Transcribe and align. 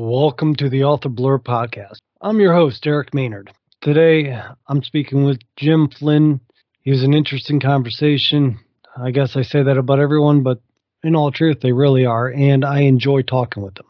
Welcome 0.00 0.54
to 0.54 0.68
the 0.70 0.84
Author 0.84 1.08
Blurb 1.08 1.42
podcast. 1.42 1.96
I'm 2.20 2.38
your 2.38 2.54
host, 2.54 2.86
Eric 2.86 3.12
Maynard. 3.12 3.50
Today, 3.80 4.32
I'm 4.68 4.80
speaking 4.84 5.24
with 5.24 5.40
Jim 5.56 5.88
Flynn. 5.88 6.38
He 6.82 6.92
was 6.92 7.02
an 7.02 7.14
interesting 7.14 7.58
conversation. 7.58 8.60
I 8.96 9.10
guess 9.10 9.34
I 9.34 9.42
say 9.42 9.64
that 9.64 9.76
about 9.76 9.98
everyone, 9.98 10.44
but 10.44 10.62
in 11.02 11.16
all 11.16 11.32
truth, 11.32 11.58
they 11.62 11.72
really 11.72 12.06
are, 12.06 12.28
and 12.28 12.64
I 12.64 12.82
enjoy 12.82 13.22
talking 13.22 13.64
with 13.64 13.74
them. 13.74 13.86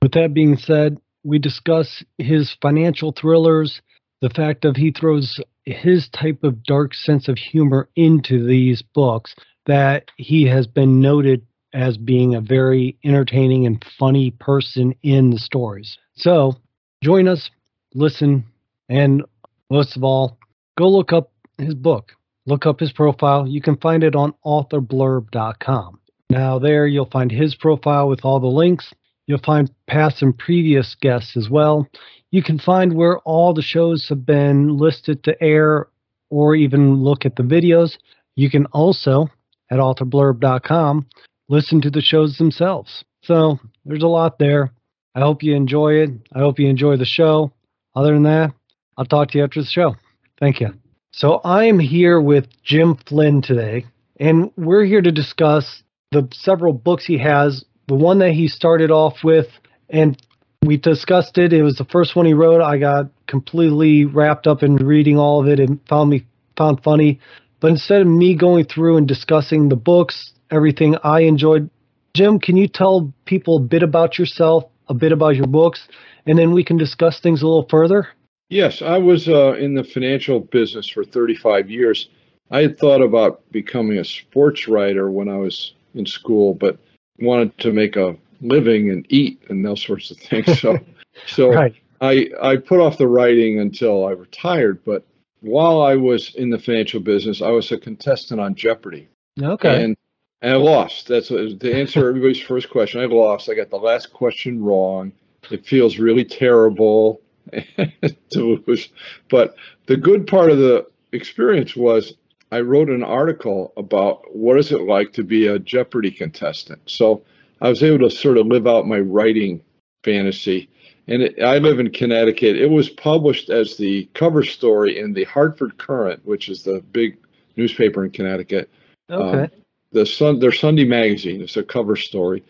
With 0.00 0.12
that 0.12 0.32
being 0.32 0.56
said, 0.56 0.96
we 1.22 1.38
discuss 1.38 2.02
his 2.16 2.56
financial 2.62 3.12
thrillers, 3.12 3.82
the 4.22 4.30
fact 4.30 4.64
of 4.64 4.76
he 4.76 4.90
throws 4.90 5.38
his 5.66 6.08
type 6.08 6.44
of 6.44 6.62
dark 6.62 6.94
sense 6.94 7.28
of 7.28 7.36
humor 7.36 7.90
into 7.94 8.46
these 8.46 8.80
books 8.80 9.34
that 9.66 10.06
he 10.16 10.46
has 10.46 10.66
been 10.66 11.02
noted 11.02 11.46
as 11.72 11.96
being 11.96 12.34
a 12.34 12.40
very 12.40 12.96
entertaining 13.04 13.66
and 13.66 13.84
funny 13.98 14.30
person 14.32 14.94
in 15.02 15.30
the 15.30 15.38
stories. 15.38 15.96
So 16.14 16.56
join 17.02 17.28
us, 17.28 17.50
listen, 17.94 18.44
and 18.88 19.22
most 19.70 19.96
of 19.96 20.04
all, 20.04 20.38
go 20.76 20.88
look 20.88 21.12
up 21.12 21.32
his 21.58 21.74
book. 21.74 22.12
Look 22.46 22.66
up 22.66 22.80
his 22.80 22.92
profile. 22.92 23.46
You 23.46 23.62
can 23.62 23.76
find 23.76 24.02
it 24.02 24.16
on 24.16 24.34
authorblurb.com. 24.44 26.00
Now, 26.28 26.58
there 26.58 26.86
you'll 26.86 27.10
find 27.10 27.30
his 27.30 27.54
profile 27.54 28.08
with 28.08 28.24
all 28.24 28.40
the 28.40 28.46
links. 28.46 28.92
You'll 29.26 29.38
find 29.38 29.70
past 29.86 30.22
and 30.22 30.36
previous 30.36 30.96
guests 31.00 31.36
as 31.36 31.48
well. 31.48 31.88
You 32.30 32.42
can 32.42 32.58
find 32.58 32.94
where 32.94 33.18
all 33.20 33.54
the 33.54 33.62
shows 33.62 34.08
have 34.08 34.26
been 34.26 34.76
listed 34.76 35.22
to 35.24 35.40
air 35.42 35.88
or 36.30 36.56
even 36.56 36.96
look 36.96 37.24
at 37.24 37.36
the 37.36 37.42
videos. 37.42 37.98
You 38.34 38.50
can 38.50 38.66
also, 38.66 39.28
at 39.70 39.78
authorblurb.com, 39.78 41.06
listen 41.52 41.82
to 41.82 41.90
the 41.90 42.00
shows 42.00 42.38
themselves. 42.38 43.04
So 43.24 43.58
there's 43.84 44.02
a 44.02 44.08
lot 44.08 44.38
there. 44.38 44.72
I 45.14 45.20
hope 45.20 45.42
you 45.42 45.54
enjoy 45.54 45.96
it. 45.96 46.10
I 46.34 46.38
hope 46.38 46.58
you 46.58 46.66
enjoy 46.66 46.96
the 46.96 47.04
show. 47.04 47.52
Other 47.94 48.14
than 48.14 48.22
that, 48.22 48.54
I'll 48.96 49.04
talk 49.04 49.30
to 49.30 49.38
you 49.38 49.44
after 49.44 49.60
the 49.60 49.66
show. 49.66 49.94
Thank 50.40 50.60
you. 50.60 50.70
So 51.12 51.42
I'm 51.44 51.78
here 51.78 52.18
with 52.18 52.46
Jim 52.62 52.96
Flynn 53.06 53.42
today, 53.42 53.84
and 54.18 54.50
we're 54.56 54.86
here 54.86 55.02
to 55.02 55.12
discuss 55.12 55.82
the 56.10 56.26
several 56.32 56.72
books 56.72 57.04
he 57.04 57.18
has. 57.18 57.66
The 57.86 57.96
one 57.96 58.20
that 58.20 58.32
he 58.32 58.48
started 58.48 58.90
off 58.90 59.18
with, 59.22 59.48
and 59.90 60.16
we 60.64 60.78
discussed 60.78 61.36
it. 61.36 61.52
It 61.52 61.62
was 61.62 61.76
the 61.76 61.84
first 61.84 62.16
one 62.16 62.24
he 62.24 62.32
wrote. 62.32 62.62
I 62.62 62.78
got 62.78 63.10
completely 63.26 64.06
wrapped 64.06 64.46
up 64.46 64.62
in 64.62 64.76
reading 64.76 65.18
all 65.18 65.42
of 65.42 65.48
it 65.48 65.60
and 65.60 65.86
found 65.86 66.08
me 66.08 66.26
found 66.56 66.82
funny. 66.82 67.20
But 67.60 67.72
instead 67.72 68.00
of 68.00 68.06
me 68.06 68.34
going 68.34 68.64
through 68.64 68.96
and 68.96 69.06
discussing 69.06 69.68
the 69.68 69.76
books, 69.76 70.31
everything 70.52 70.96
I 71.02 71.20
enjoyed. 71.20 71.70
Jim, 72.14 72.38
can 72.38 72.56
you 72.56 72.68
tell 72.68 73.12
people 73.24 73.56
a 73.56 73.60
bit 73.60 73.82
about 73.82 74.18
yourself, 74.18 74.64
a 74.88 74.94
bit 74.94 75.12
about 75.12 75.34
your 75.34 75.46
books, 75.46 75.88
and 76.26 76.38
then 76.38 76.52
we 76.52 76.62
can 76.62 76.76
discuss 76.76 77.20
things 77.20 77.42
a 77.42 77.46
little 77.46 77.66
further? 77.68 78.08
Yes, 78.50 78.82
I 78.82 78.98
was 78.98 79.28
uh, 79.28 79.54
in 79.54 79.74
the 79.74 79.84
financial 79.84 80.40
business 80.40 80.86
for 80.86 81.04
35 81.04 81.70
years. 81.70 82.10
I 82.50 82.60
had 82.60 82.78
thought 82.78 83.00
about 83.00 83.50
becoming 83.50 83.98
a 83.98 84.04
sports 84.04 84.68
writer 84.68 85.10
when 85.10 85.28
I 85.28 85.38
was 85.38 85.72
in 85.94 86.04
school, 86.04 86.52
but 86.52 86.78
wanted 87.18 87.56
to 87.58 87.72
make 87.72 87.96
a 87.96 88.14
living 88.42 88.90
and 88.90 89.06
eat 89.08 89.42
and 89.48 89.64
those 89.64 89.82
sorts 89.82 90.10
of 90.10 90.18
things. 90.18 90.60
So, 90.60 90.78
so 91.26 91.50
right. 91.50 91.74
I 92.02 92.28
I 92.42 92.56
put 92.56 92.80
off 92.80 92.98
the 92.98 93.08
writing 93.08 93.60
until 93.60 94.04
I 94.06 94.10
retired. 94.10 94.84
But 94.84 95.06
while 95.40 95.80
I 95.80 95.96
was 95.96 96.34
in 96.34 96.50
the 96.50 96.58
financial 96.58 97.00
business, 97.00 97.40
I 97.40 97.50
was 97.50 97.72
a 97.72 97.78
contestant 97.78 98.40
on 98.40 98.54
Jeopardy. 98.54 99.08
Okay. 99.40 99.82
And 99.82 99.96
and 100.42 100.52
I 100.52 100.56
lost. 100.56 101.06
That's 101.06 101.30
what, 101.30 101.60
to 101.60 101.72
answer 101.72 102.08
everybody's 102.08 102.40
first 102.40 102.68
question. 102.68 103.00
I 103.00 103.06
lost. 103.06 103.48
I 103.48 103.54
got 103.54 103.70
the 103.70 103.76
last 103.76 104.12
question 104.12 104.62
wrong. 104.62 105.12
It 105.50 105.64
feels 105.64 105.98
really 105.98 106.24
terrible 106.24 107.20
to 108.32 108.62
lose. 108.66 108.88
But 109.30 109.54
the 109.86 109.96
good 109.96 110.26
part 110.26 110.50
of 110.50 110.58
the 110.58 110.86
experience 111.12 111.76
was 111.76 112.14
I 112.50 112.60
wrote 112.60 112.90
an 112.90 113.04
article 113.04 113.72
about 113.76 114.34
what 114.34 114.58
is 114.58 114.72
it 114.72 114.82
like 114.82 115.12
to 115.14 115.22
be 115.22 115.46
a 115.46 115.58
Jeopardy 115.58 116.10
contestant. 116.10 116.80
So 116.86 117.22
I 117.60 117.68
was 117.68 117.82
able 117.82 118.08
to 118.08 118.14
sort 118.14 118.36
of 118.36 118.46
live 118.46 118.66
out 118.66 118.86
my 118.86 118.98
writing 118.98 119.62
fantasy. 120.02 120.68
And 121.06 121.22
it, 121.22 121.40
I 121.42 121.58
live 121.58 121.78
in 121.78 121.90
Connecticut. 121.90 122.56
It 122.56 122.70
was 122.70 122.88
published 122.88 123.48
as 123.48 123.76
the 123.76 124.08
cover 124.14 124.42
story 124.42 124.98
in 124.98 125.12
the 125.12 125.24
Hartford 125.24 125.78
Courant, 125.78 126.24
which 126.24 126.48
is 126.48 126.64
the 126.64 126.80
big 126.92 127.16
newspaper 127.56 128.04
in 128.04 128.10
Connecticut. 128.10 128.68
Okay. 129.08 129.44
Um, 129.44 129.61
the 129.92 130.06
sun 130.06 130.38
their 130.40 130.52
Sunday 130.52 130.84
magazine. 130.84 131.40
It's 131.40 131.56
a 131.56 131.62
cover 131.62 131.96
story. 131.96 132.42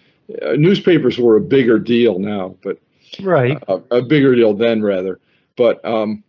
Uh, 0.42 0.52
newspapers 0.52 1.18
were 1.18 1.36
a 1.36 1.40
bigger 1.40 1.78
deal 1.78 2.18
now, 2.18 2.56
but 2.62 2.78
right 3.20 3.62
uh, 3.68 3.80
a 3.90 4.02
bigger 4.02 4.34
deal 4.34 4.54
then 4.54 4.82
rather. 4.82 5.20
But 5.56 5.84
um, 5.84 6.22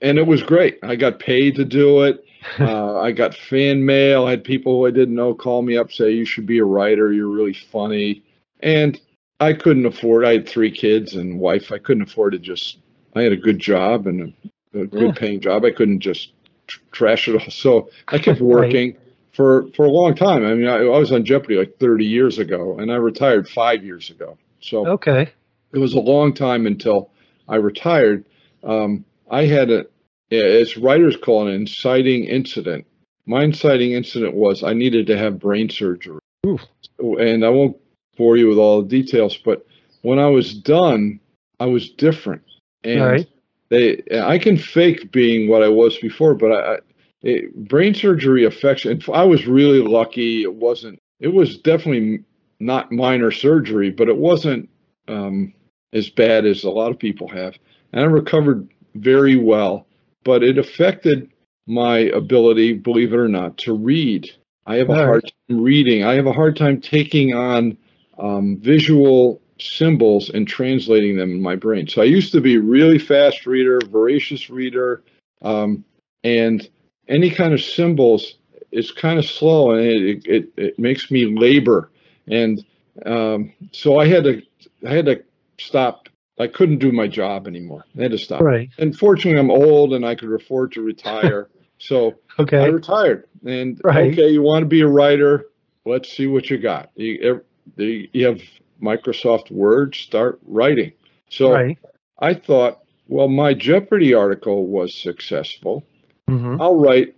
and 0.00 0.18
it 0.18 0.26
was 0.26 0.42
great. 0.42 0.78
I 0.82 0.96
got 0.96 1.18
paid 1.18 1.56
to 1.56 1.64
do 1.64 2.02
it. 2.02 2.24
Uh, 2.58 2.98
I 2.98 3.12
got 3.12 3.34
fan 3.34 3.84
mail. 3.84 4.26
I 4.26 4.30
had 4.30 4.42
people 4.42 4.72
who 4.72 4.86
I 4.86 4.90
didn't 4.90 5.14
know 5.14 5.34
call 5.34 5.60
me 5.60 5.76
up 5.76 5.92
say 5.92 6.10
you 6.10 6.24
should 6.24 6.46
be 6.46 6.58
a 6.58 6.64
writer. 6.64 7.12
You're 7.12 7.28
really 7.28 7.52
funny. 7.52 8.22
And 8.60 8.98
I 9.40 9.52
couldn't 9.52 9.84
afford. 9.84 10.24
I 10.24 10.32
had 10.32 10.48
three 10.48 10.70
kids 10.70 11.16
and 11.16 11.38
wife. 11.38 11.70
I 11.70 11.76
couldn't 11.76 12.04
afford 12.04 12.32
to 12.32 12.38
just. 12.38 12.78
I 13.14 13.20
had 13.20 13.32
a 13.32 13.36
good 13.36 13.58
job 13.58 14.06
and 14.06 14.34
a, 14.74 14.80
a 14.80 14.86
good 14.86 15.02
yeah. 15.02 15.12
paying 15.12 15.40
job. 15.42 15.66
I 15.66 15.70
couldn't 15.70 16.00
just 16.00 16.32
tr- 16.66 16.80
trash 16.92 17.28
it 17.28 17.34
all. 17.34 17.50
So 17.50 17.90
I 18.08 18.16
kept 18.16 18.40
working. 18.40 18.94
right 18.94 19.09
for 19.40 19.66
for 19.74 19.86
a 19.86 19.90
long 19.90 20.14
time. 20.14 20.44
I 20.44 20.52
mean, 20.52 20.68
I, 20.68 20.80
I, 20.80 20.98
was 20.98 21.12
on 21.12 21.24
Jeopardy 21.24 21.56
like 21.56 21.78
30 21.78 22.04
years 22.04 22.38
ago, 22.38 22.78
and 22.78 22.92
I 22.92 22.96
retired 22.96 23.48
five 23.48 23.82
years 23.82 24.10
ago. 24.10 24.36
So 24.60 24.86
okay, 24.86 25.32
it 25.72 25.78
was 25.78 25.94
a 25.94 25.98
long 25.98 26.34
time 26.34 26.66
until 26.66 27.10
I 27.48 27.56
retired. 27.56 28.26
Um, 28.62 29.06
I 29.30 29.46
had 29.46 29.70
a, 29.70 29.86
as 30.30 30.76
writers 30.76 31.16
call 31.16 31.46
it, 31.46 31.54
an 31.54 31.62
inciting 31.62 32.24
incident. 32.24 32.84
My 33.24 33.42
inciting 33.42 33.92
incident 33.92 34.34
was 34.34 34.62
I 34.62 34.74
needed 34.74 35.06
to 35.06 35.16
have 35.16 35.38
brain 35.38 35.70
surgery, 35.70 36.20
Oof. 36.46 36.60
and 36.98 37.42
I 37.42 37.48
won't 37.48 37.78
bore 38.18 38.36
you 38.36 38.46
with 38.46 38.58
all 38.58 38.82
the 38.82 38.88
details, 38.88 39.38
but 39.38 39.66
when 40.02 40.18
I 40.18 40.26
was 40.26 40.52
done, 40.52 41.18
I 41.58 41.64
was 41.64 41.88
different, 41.88 42.42
and 42.84 43.00
right. 43.00 43.28
they 43.70 44.02
I 44.22 44.36
can 44.36 44.58
fake 44.58 45.10
being 45.10 45.48
what 45.48 45.62
I 45.62 45.68
was 45.68 45.96
before, 45.96 46.34
but 46.34 46.52
I, 46.52 46.78
it, 47.22 47.68
brain 47.68 47.94
surgery 47.94 48.44
affects. 48.44 48.84
And 48.84 49.04
I 49.12 49.24
was 49.24 49.46
really 49.46 49.80
lucky. 49.80 50.42
It 50.42 50.54
wasn't. 50.54 50.98
It 51.20 51.28
was 51.28 51.58
definitely 51.58 52.24
not 52.60 52.92
minor 52.92 53.30
surgery, 53.30 53.90
but 53.90 54.08
it 54.08 54.16
wasn't 54.16 54.68
um, 55.08 55.52
as 55.92 56.08
bad 56.08 56.46
as 56.46 56.64
a 56.64 56.70
lot 56.70 56.90
of 56.90 56.98
people 56.98 57.28
have. 57.28 57.56
And 57.92 58.02
I 58.02 58.04
recovered 58.04 58.68
very 58.94 59.36
well, 59.36 59.86
but 60.24 60.42
it 60.42 60.58
affected 60.58 61.30
my 61.66 61.98
ability, 61.98 62.74
believe 62.74 63.12
it 63.12 63.18
or 63.18 63.28
not, 63.28 63.56
to 63.58 63.74
read. 63.74 64.30
I 64.66 64.76
have 64.76 64.90
a 64.90 64.94
hard 64.94 65.22
time 65.22 65.62
reading. 65.62 66.04
I 66.04 66.14
have 66.14 66.26
a 66.26 66.32
hard 66.32 66.56
time 66.56 66.80
taking 66.80 67.34
on 67.34 67.76
um, 68.18 68.58
visual 68.60 69.40
symbols 69.58 70.30
and 70.30 70.46
translating 70.46 71.16
them 71.16 71.30
in 71.30 71.42
my 71.42 71.56
brain. 71.56 71.86
So 71.86 72.02
I 72.02 72.06
used 72.06 72.32
to 72.32 72.40
be 72.40 72.56
a 72.56 72.60
really 72.60 72.98
fast 72.98 73.46
reader, 73.46 73.80
voracious 73.88 74.48
reader, 74.50 75.02
um, 75.42 75.84
and 76.24 76.68
any 77.10 77.30
kind 77.30 77.52
of 77.52 77.60
symbols 77.60 78.36
is 78.72 78.92
kind 78.92 79.18
of 79.18 79.26
slow 79.26 79.72
and 79.72 79.84
it, 79.84 80.22
it, 80.24 80.48
it 80.56 80.78
makes 80.78 81.10
me 81.10 81.26
labor. 81.26 81.90
And 82.28 82.64
um, 83.04 83.52
so 83.72 83.98
I 83.98 84.06
had 84.06 84.24
to, 84.24 84.42
I 84.86 84.94
had 84.94 85.06
to 85.06 85.22
stop. 85.58 86.08
I 86.38 86.46
couldn't 86.46 86.78
do 86.78 86.90
my 86.90 87.06
job 87.06 87.46
anymore. 87.46 87.84
I 87.98 88.02
had 88.02 88.12
to 88.12 88.18
stop. 88.18 88.40
Right. 88.40 88.70
Unfortunately, 88.78 89.38
I'm 89.38 89.50
old 89.50 89.92
and 89.92 90.06
I 90.06 90.14
could 90.14 90.32
afford 90.32 90.72
to 90.72 90.82
retire. 90.82 91.50
so 91.78 92.14
okay. 92.38 92.58
I 92.58 92.66
retired. 92.66 93.26
And 93.44 93.78
right. 93.84 94.12
okay, 94.12 94.28
you 94.28 94.40
want 94.40 94.62
to 94.62 94.68
be 94.68 94.80
a 94.80 94.86
writer? 94.86 95.46
Let's 95.84 96.14
see 96.16 96.28
what 96.28 96.48
you 96.48 96.58
got. 96.58 96.90
You, 96.94 97.42
you 97.76 98.26
have 98.26 98.40
Microsoft 98.80 99.50
Word. 99.50 99.94
Start 99.94 100.38
writing. 100.46 100.92
So 101.28 101.52
right. 101.52 101.78
I 102.18 102.34
thought, 102.34 102.80
well, 103.08 103.28
my 103.28 103.54
Jeopardy 103.54 104.14
article 104.14 104.66
was 104.66 104.94
successful. 104.94 105.84
Mm-hmm. 106.30 106.62
I'll 106.62 106.76
write 106.76 107.14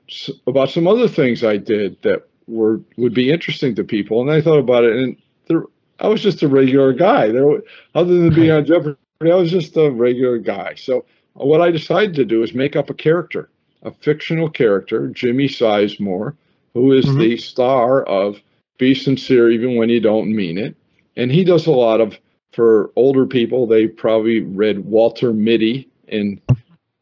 about 0.47 0.71
some 0.71 0.87
other 0.87 1.09
things 1.09 1.45
I 1.45 1.57
did 1.57 2.01
that 2.03 2.29
were 2.47 2.81
would 2.97 3.15
be 3.15 3.31
interesting 3.31 3.75
to 3.77 3.85
people. 3.85 4.21
And 4.21 4.31
I 4.31 4.41
thought 4.41 4.59
about 4.59 4.85
it, 4.85 4.97
and 4.97 5.17
there, 5.47 5.65
I 6.01 6.09
was 6.09 6.23
just 6.23 6.43
a 6.43 6.49
regular 6.49 6.93
guy. 6.93 7.29
There, 7.29 7.63
other 7.95 8.19
than 8.19 8.35
being 8.35 8.51
on 8.51 8.65
Jeopardy, 8.65 8.97
I 9.21 9.35
was 9.35 9.51
just 9.51 9.77
a 9.77 9.91
regular 9.91 10.39
guy. 10.39 10.75
So 10.75 11.05
what 11.35 11.61
I 11.61 11.71
decided 11.71 12.15
to 12.17 12.25
do 12.25 12.43
is 12.43 12.55
make 12.55 12.77
up 12.77 12.91
a 12.91 12.95
character, 12.95 13.51
a 13.83 13.93
fictional 13.93 14.49
character, 14.49 15.09
Jimmy 15.09 15.49
Sizemore, 15.49 16.37
who 16.75 16.93
is 16.93 17.05
mm-hmm. 17.05 17.19
the 17.19 17.37
star 17.37 18.03
of 18.05 18.41
Be 18.79 18.95
Sincere 18.95 19.51
Even 19.51 19.77
When 19.77 19.89
You 19.89 20.01
Don't 20.01 20.35
Mean 20.35 20.59
It. 20.59 20.75
And 21.17 21.31
he 21.31 21.45
does 21.45 21.67
a 21.67 21.73
lot 21.73 22.01
of, 22.01 22.19
for 22.53 22.91
older 22.97 23.27
people, 23.27 23.67
they 23.67 23.87
probably 23.87 24.41
read 24.41 24.85
Walter 24.85 25.33
Mitty 25.33 25.89
in 26.09 26.41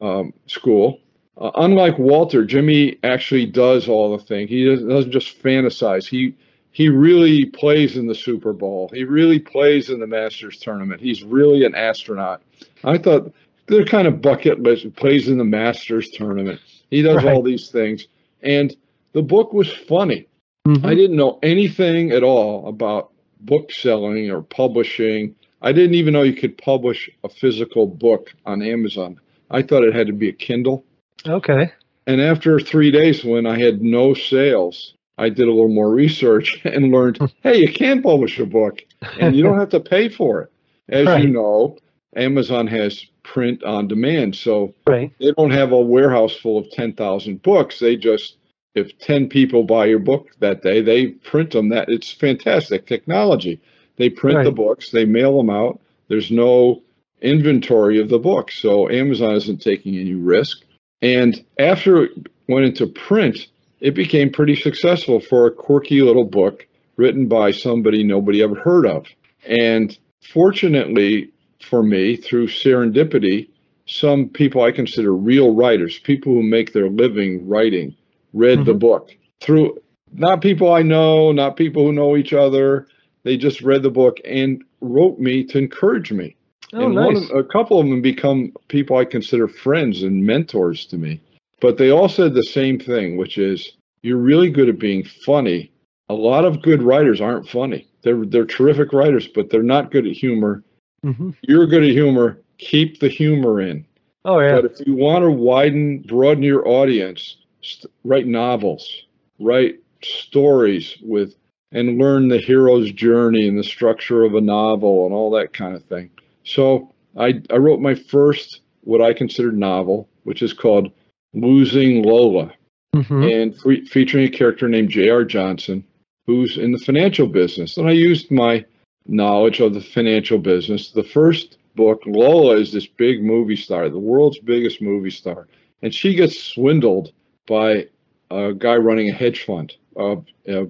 um, 0.00 0.32
school. 0.46 1.00
Uh, 1.40 1.50
unlike 1.56 1.98
Walter, 1.98 2.44
Jimmy 2.44 2.98
actually 3.02 3.46
does 3.46 3.88
all 3.88 4.16
the 4.16 4.22
things. 4.22 4.50
He 4.50 4.64
doesn't 4.64 5.10
just 5.10 5.42
fantasize. 5.42 6.06
He 6.06 6.34
he 6.72 6.88
really 6.88 7.46
plays 7.46 7.96
in 7.96 8.06
the 8.06 8.14
Super 8.14 8.52
Bowl. 8.52 8.90
He 8.92 9.04
really 9.04 9.40
plays 9.40 9.90
in 9.90 9.98
the 9.98 10.06
Masters 10.06 10.58
tournament. 10.58 11.00
He's 11.00 11.24
really 11.24 11.64
an 11.64 11.74
astronaut. 11.74 12.42
I 12.84 12.96
thought 12.98 13.32
they're 13.66 13.84
kind 13.84 14.06
of 14.06 14.22
bucket 14.22 14.60
list. 14.60 14.94
Plays 14.94 15.28
in 15.28 15.38
the 15.38 15.44
Masters 15.44 16.10
tournament. 16.10 16.60
He 16.90 17.02
does 17.02 17.24
right. 17.24 17.34
all 17.34 17.42
these 17.42 17.70
things, 17.70 18.06
and 18.42 18.76
the 19.12 19.22
book 19.22 19.52
was 19.52 19.72
funny. 19.72 20.28
Mm-hmm. 20.66 20.86
I 20.86 20.94
didn't 20.94 21.16
know 21.16 21.38
anything 21.42 22.10
at 22.10 22.22
all 22.22 22.68
about 22.68 23.12
book 23.40 23.72
selling 23.72 24.30
or 24.30 24.42
publishing. 24.42 25.34
I 25.62 25.72
didn't 25.72 25.94
even 25.94 26.12
know 26.12 26.22
you 26.22 26.34
could 26.34 26.58
publish 26.58 27.10
a 27.24 27.28
physical 27.28 27.86
book 27.86 28.32
on 28.44 28.62
Amazon. 28.62 29.18
I 29.50 29.62
thought 29.62 29.84
it 29.84 29.94
had 29.94 30.06
to 30.06 30.12
be 30.12 30.28
a 30.28 30.32
Kindle. 30.32 30.84
Okay. 31.26 31.72
And 32.06 32.20
after 32.20 32.58
three 32.58 32.90
days, 32.90 33.24
when 33.24 33.46
I 33.46 33.58
had 33.58 33.82
no 33.82 34.14
sales, 34.14 34.94
I 35.18 35.28
did 35.28 35.46
a 35.46 35.52
little 35.52 35.68
more 35.68 35.92
research 35.92 36.60
and 36.64 36.90
learned, 36.90 37.18
hey, 37.42 37.58
you 37.58 37.72
can 37.72 38.02
publish 38.02 38.38
a 38.38 38.46
book 38.46 38.80
and 39.20 39.36
you 39.36 39.42
don't 39.42 39.58
have 39.58 39.70
to 39.70 39.80
pay 39.80 40.08
for 40.08 40.42
it. 40.42 40.52
As 40.88 41.06
right. 41.06 41.22
you 41.22 41.30
know, 41.30 41.78
Amazon 42.16 42.66
has 42.66 43.06
print 43.22 43.62
on 43.62 43.86
demand. 43.86 44.34
So 44.34 44.74
right. 44.86 45.12
they 45.20 45.32
don't 45.32 45.52
have 45.52 45.72
a 45.72 45.80
warehouse 45.80 46.34
full 46.34 46.58
of 46.58 46.70
10,000 46.70 47.42
books. 47.42 47.78
They 47.78 47.96
just, 47.96 48.36
if 48.74 48.98
10 48.98 49.28
people 49.28 49.62
buy 49.62 49.86
your 49.86 49.98
book 49.98 50.28
that 50.40 50.62
day, 50.62 50.80
they 50.80 51.08
print 51.08 51.52
them. 51.52 51.68
That 51.68 51.88
It's 51.88 52.10
fantastic 52.10 52.86
technology. 52.86 53.60
They 53.96 54.08
print 54.08 54.38
right. 54.38 54.44
the 54.44 54.52
books, 54.52 54.90
they 54.90 55.04
mail 55.04 55.36
them 55.36 55.50
out. 55.50 55.78
There's 56.08 56.30
no 56.30 56.82
inventory 57.20 58.00
of 58.00 58.08
the 58.08 58.18
book. 58.18 58.50
So 58.50 58.88
Amazon 58.88 59.34
isn't 59.34 59.60
taking 59.60 59.96
any 59.96 60.14
risk. 60.14 60.62
And 61.02 61.42
after 61.58 62.04
it 62.04 62.12
went 62.48 62.66
into 62.66 62.86
print, 62.86 63.48
it 63.80 63.94
became 63.94 64.30
pretty 64.30 64.56
successful 64.56 65.20
for 65.20 65.46
a 65.46 65.50
quirky 65.50 66.02
little 66.02 66.24
book 66.24 66.66
written 66.96 67.26
by 67.26 67.50
somebody 67.50 68.04
nobody 68.04 68.42
ever 68.42 68.54
heard 68.54 68.86
of. 68.86 69.06
And 69.46 69.96
fortunately 70.20 71.32
for 71.62 71.82
me, 71.82 72.16
through 72.16 72.48
serendipity, 72.48 73.48
some 73.86 74.28
people 74.28 74.62
I 74.62 74.70
consider 74.70 75.14
real 75.14 75.54
writers, 75.54 75.98
people 75.98 76.32
who 76.34 76.42
make 76.42 76.72
their 76.72 76.88
living 76.88 77.48
writing, 77.48 77.94
read 78.32 78.58
mm-hmm. 78.58 78.66
the 78.66 78.74
book 78.74 79.10
through 79.40 79.78
not 80.12 80.42
people 80.42 80.72
I 80.72 80.82
know, 80.82 81.32
not 81.32 81.56
people 81.56 81.84
who 81.84 81.92
know 81.92 82.16
each 82.16 82.32
other. 82.32 82.86
They 83.22 83.36
just 83.36 83.60
read 83.60 83.82
the 83.82 83.90
book 83.90 84.18
and 84.24 84.62
wrote 84.80 85.18
me 85.18 85.44
to 85.44 85.58
encourage 85.58 86.12
me. 86.12 86.36
Oh, 86.72 86.86
and 86.86 86.94
nice. 86.94 87.30
of, 87.30 87.36
a 87.36 87.44
couple 87.44 87.80
of 87.80 87.86
them 87.86 88.00
become 88.00 88.52
people 88.68 88.96
I 88.96 89.04
consider 89.04 89.48
friends 89.48 90.02
and 90.02 90.24
mentors 90.24 90.86
to 90.86 90.96
me. 90.96 91.20
But 91.60 91.78
they 91.78 91.90
all 91.90 92.08
said 92.08 92.34
the 92.34 92.42
same 92.42 92.78
thing, 92.78 93.16
which 93.16 93.38
is 93.38 93.72
you're 94.02 94.16
really 94.16 94.50
good 94.50 94.68
at 94.68 94.78
being 94.78 95.04
funny. 95.04 95.72
A 96.08 96.14
lot 96.14 96.44
of 96.44 96.62
good 96.62 96.82
writers 96.82 97.20
aren't 97.20 97.48
funny. 97.48 97.86
They're 98.02 98.24
they're 98.24 98.46
terrific 98.46 98.92
writers, 98.92 99.28
but 99.28 99.50
they're 99.50 99.62
not 99.62 99.90
good 99.90 100.06
at 100.06 100.12
humor. 100.12 100.62
Mm-hmm. 101.04 101.30
You're 101.42 101.66
good 101.66 101.84
at 101.84 101.90
humor. 101.90 102.40
Keep 102.58 103.00
the 103.00 103.08
humor 103.08 103.60
in. 103.60 103.86
Oh 104.24 104.40
yeah. 104.40 104.60
But 104.60 104.72
if 104.72 104.86
you 104.86 104.94
want 104.94 105.22
to 105.24 105.30
widen, 105.30 106.00
broaden 106.02 106.42
your 106.42 106.66
audience, 106.66 107.36
st- 107.62 107.92
write 108.04 108.26
novels, 108.26 109.04
write 109.38 109.80
stories 110.02 110.96
with, 111.02 111.34
and 111.72 111.98
learn 111.98 112.28
the 112.28 112.38
hero's 112.38 112.90
journey 112.92 113.48
and 113.48 113.58
the 113.58 113.64
structure 113.64 114.24
of 114.24 114.34
a 114.34 114.40
novel 114.40 115.06
and 115.06 115.14
all 115.14 115.30
that 115.32 115.52
kind 115.52 115.74
of 115.74 115.84
thing. 115.84 116.10
So 116.44 116.92
I, 117.16 117.40
I 117.50 117.56
wrote 117.56 117.80
my 117.80 117.94
first, 117.94 118.60
what 118.82 119.00
I 119.00 119.12
considered 119.12 119.56
novel, 119.56 120.08
which 120.24 120.42
is 120.42 120.52
called 120.52 120.90
Losing 121.34 122.02
Lola, 122.02 122.52
mm-hmm. 122.94 123.22
and 123.22 123.60
fe- 123.60 123.84
featuring 123.84 124.24
a 124.24 124.30
character 124.30 124.68
named 124.68 124.90
J.R. 124.90 125.24
Johnson, 125.24 125.84
who's 126.26 126.58
in 126.58 126.72
the 126.72 126.78
financial 126.78 127.26
business. 127.26 127.76
And 127.76 127.88
I 127.88 127.92
used 127.92 128.30
my 128.30 128.64
knowledge 129.06 129.60
of 129.60 129.74
the 129.74 129.80
financial 129.80 130.38
business. 130.38 130.90
The 130.90 131.04
first 131.04 131.58
book, 131.74 132.02
Lola 132.06 132.56
is 132.56 132.72
this 132.72 132.86
big 132.86 133.22
movie 133.22 133.56
star, 133.56 133.88
the 133.88 133.98
world's 133.98 134.38
biggest 134.38 134.82
movie 134.82 135.10
star, 135.10 135.48
and 135.82 135.94
she 135.94 136.14
gets 136.14 136.42
swindled 136.42 137.12
by 137.46 137.88
a 138.30 138.52
guy 138.52 138.76
running 138.76 139.10
a 139.10 139.14
hedge 139.14 139.44
fund. 139.44 139.74
Uh, 139.96 140.16
uh, 140.48 140.64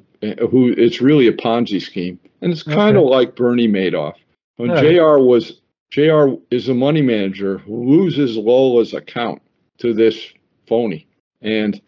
who 0.50 0.74
it's 0.76 1.00
really 1.00 1.26
a 1.28 1.32
Ponzi 1.32 1.80
scheme, 1.80 2.18
and 2.40 2.50
it's 2.50 2.62
kind 2.62 2.96
of 2.96 3.04
okay. 3.04 3.14
like 3.14 3.36
Bernie 3.36 3.68
Madoff. 3.68 4.14
When 4.56 4.70
yeah. 4.70 4.80
Jr. 4.80 5.18
was 5.18 5.59
Jr. 5.90 6.34
is 6.50 6.68
a 6.68 6.74
money 6.74 7.02
manager 7.02 7.58
who 7.58 7.84
loses 7.84 8.36
Lola's 8.36 8.94
account 8.94 9.42
to 9.78 9.92
this 9.92 10.32
phony, 10.66 11.06
and 11.42 11.80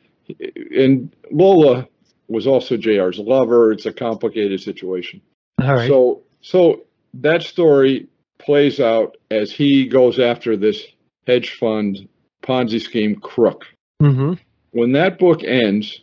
and 0.74 1.14
Lola 1.30 1.86
was 2.28 2.46
also 2.46 2.76
Jr.'s 2.76 3.18
lover. 3.18 3.72
It's 3.72 3.86
a 3.86 3.92
complicated 3.92 4.60
situation. 4.60 5.20
All 5.60 5.74
right. 5.74 5.88
So 5.88 6.22
so 6.40 6.82
that 7.14 7.42
story 7.42 8.08
plays 8.38 8.80
out 8.80 9.16
as 9.30 9.52
he 9.52 9.86
goes 9.86 10.18
after 10.18 10.56
this 10.56 10.84
hedge 11.26 11.56
fund 11.58 12.08
Ponzi 12.42 12.80
scheme 12.80 13.16
crook. 13.16 13.66
Mm-hmm. 14.02 14.34
When 14.72 14.92
that 14.92 15.18
book 15.18 15.44
ends, 15.44 16.00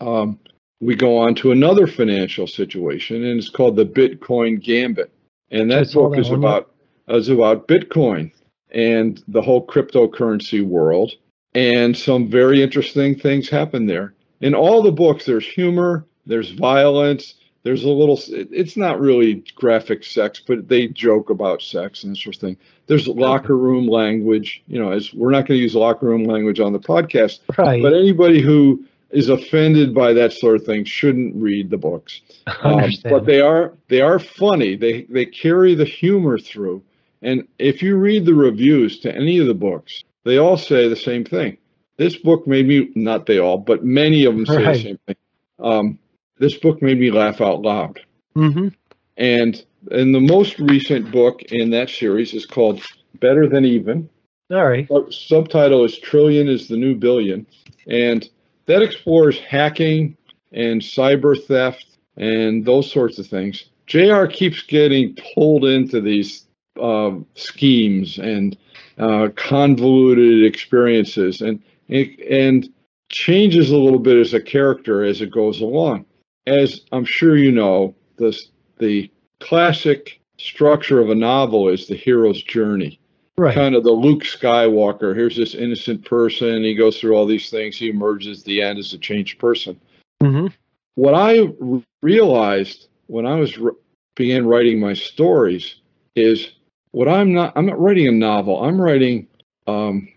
um, 0.00 0.38
we 0.80 0.96
go 0.96 1.18
on 1.18 1.34
to 1.36 1.52
another 1.52 1.86
financial 1.86 2.46
situation, 2.46 3.24
and 3.24 3.38
it's 3.38 3.50
called 3.50 3.76
the 3.76 3.84
Bitcoin 3.84 4.62
Gambit. 4.62 5.12
And 5.50 5.70
that 5.70 5.92
book 5.92 6.14
that 6.14 6.20
is 6.20 6.30
about 6.30 6.71
is 7.08 7.28
about 7.28 7.68
Bitcoin 7.68 8.32
and 8.70 9.22
the 9.28 9.42
whole 9.42 9.66
cryptocurrency 9.66 10.64
world. 10.64 11.12
And 11.54 11.96
some 11.96 12.30
very 12.30 12.62
interesting 12.62 13.18
things 13.18 13.48
happen 13.48 13.86
there. 13.86 14.14
In 14.40 14.54
all 14.54 14.82
the 14.82 14.92
books, 14.92 15.26
there's 15.26 15.46
humor, 15.46 16.06
there's 16.26 16.50
violence, 16.50 17.34
there's 17.62 17.84
a 17.84 17.90
little, 17.90 18.18
it's 18.28 18.76
not 18.76 19.00
really 19.00 19.44
graphic 19.54 20.02
sex, 20.02 20.42
but 20.44 20.68
they 20.68 20.88
joke 20.88 21.30
about 21.30 21.62
sex 21.62 22.02
and 22.02 22.12
that 22.12 22.20
sort 22.20 22.34
of 22.34 22.40
thing. 22.40 22.56
There's 22.86 23.06
locker 23.06 23.56
room 23.56 23.86
language, 23.86 24.62
you 24.66 24.78
know, 24.80 24.90
as 24.90 25.14
we're 25.14 25.30
not 25.30 25.46
going 25.46 25.58
to 25.58 25.62
use 25.62 25.74
locker 25.74 26.06
room 26.06 26.24
language 26.24 26.58
on 26.58 26.72
the 26.72 26.80
podcast, 26.80 27.40
right. 27.56 27.80
but 27.80 27.92
anybody 27.92 28.40
who 28.40 28.84
is 29.12 29.28
offended 29.28 29.94
by 29.94 30.12
that 30.14 30.32
sort 30.32 30.56
of 30.56 30.64
thing 30.64 30.84
shouldn't 30.84 31.36
read 31.36 31.70
the 31.70 31.78
books. 31.78 32.20
Um, 32.64 32.90
but 33.04 33.24
they 33.24 33.40
are 33.40 33.72
they 33.88 34.00
are 34.00 34.18
funny. 34.18 34.76
They 34.76 35.02
they 35.02 35.26
carry 35.26 35.74
the 35.74 35.84
humor 35.84 36.38
through. 36.38 36.82
And 37.22 37.46
if 37.58 37.82
you 37.82 37.96
read 37.96 38.26
the 38.26 38.34
reviews 38.34 38.98
to 39.00 39.14
any 39.14 39.38
of 39.38 39.46
the 39.46 39.54
books, 39.54 40.02
they 40.24 40.38
all 40.38 40.56
say 40.56 40.88
the 40.88 40.96
same 40.96 41.24
thing. 41.24 41.56
This 41.96 42.16
book 42.16 42.46
made 42.46 42.66
me 42.66 42.90
not 42.94 43.26
they 43.26 43.38
all, 43.38 43.58
but 43.58 43.84
many 43.84 44.24
of 44.24 44.34
them 44.34 44.46
say 44.46 44.64
right. 44.64 44.74
the 44.74 44.82
same 44.82 44.98
thing. 45.06 45.16
Um, 45.60 45.98
this 46.38 46.56
book 46.56 46.82
made 46.82 46.98
me 46.98 47.10
laugh 47.10 47.40
out 47.40 47.62
loud. 47.62 48.00
Mm-hmm. 48.36 48.68
And 49.16 49.64
and 49.90 50.14
the 50.14 50.20
most 50.20 50.58
recent 50.58 51.10
book 51.10 51.42
in 51.42 51.70
that 51.70 51.90
series 51.90 52.34
is 52.34 52.46
called 52.46 52.82
Better 53.20 53.48
Than 53.48 53.64
Even. 53.64 54.08
All 54.50 54.66
right. 54.66 54.88
Subtitle 55.10 55.84
is 55.84 55.98
Trillion 55.98 56.48
is 56.48 56.68
the 56.68 56.76
New 56.76 56.94
Billion. 56.94 57.46
And 57.86 58.28
that 58.66 58.82
explores 58.82 59.38
hacking 59.38 60.16
and 60.52 60.80
cyber 60.80 61.42
theft 61.46 61.86
and 62.16 62.64
those 62.64 62.90
sorts 62.90 63.18
of 63.18 63.26
things. 63.26 63.70
JR 63.86 64.26
keeps 64.26 64.62
getting 64.62 65.16
pulled 65.34 65.64
into 65.64 66.00
these 66.00 66.46
uh, 66.80 67.12
schemes 67.34 68.18
and 68.18 68.56
uh, 68.98 69.28
convoluted 69.36 70.44
experiences 70.44 71.40
and 71.40 71.62
and 71.88 72.68
changes 73.08 73.70
a 73.70 73.76
little 73.76 73.98
bit 73.98 74.16
as 74.16 74.32
a 74.32 74.40
character 74.40 75.04
as 75.04 75.20
it 75.20 75.30
goes 75.30 75.60
along. 75.60 76.06
As 76.46 76.80
I'm 76.92 77.04
sure 77.04 77.36
you 77.36 77.52
know, 77.52 77.94
the 78.16 78.36
the 78.78 79.10
classic 79.40 80.20
structure 80.38 81.00
of 81.00 81.10
a 81.10 81.14
novel 81.14 81.68
is 81.68 81.86
the 81.86 81.96
hero's 81.96 82.42
journey. 82.42 82.98
Right. 83.38 83.54
Kind 83.54 83.74
of 83.74 83.82
the 83.82 83.90
Luke 83.90 84.24
Skywalker. 84.24 85.14
Here's 85.14 85.36
this 85.36 85.54
innocent 85.54 86.04
person. 86.04 86.62
He 86.62 86.74
goes 86.74 87.00
through 87.00 87.14
all 87.14 87.26
these 87.26 87.48
things. 87.48 87.76
He 87.76 87.88
emerges 87.88 88.40
at 88.40 88.44
the 88.44 88.60
end 88.60 88.78
as 88.78 88.92
a 88.92 88.98
changed 88.98 89.38
person. 89.38 89.80
Mm-hmm. 90.22 90.48
What 90.96 91.14
I 91.14 91.40
r- 91.40 91.82
realized 92.02 92.88
when 93.06 93.24
I 93.24 93.36
was 93.36 93.56
r- 93.58 93.74
began 94.16 94.46
writing 94.46 94.78
my 94.78 94.92
stories 94.92 95.76
is 96.14 96.52
what 96.92 97.08
I'm 97.08 97.32
not. 97.32 97.52
I'm 97.56 97.66
not 97.66 97.80
writing 97.80 98.08
a 98.08 98.12
novel. 98.12 98.62
I'm 98.62 98.80
writing 98.80 99.26
um, 99.66 100.08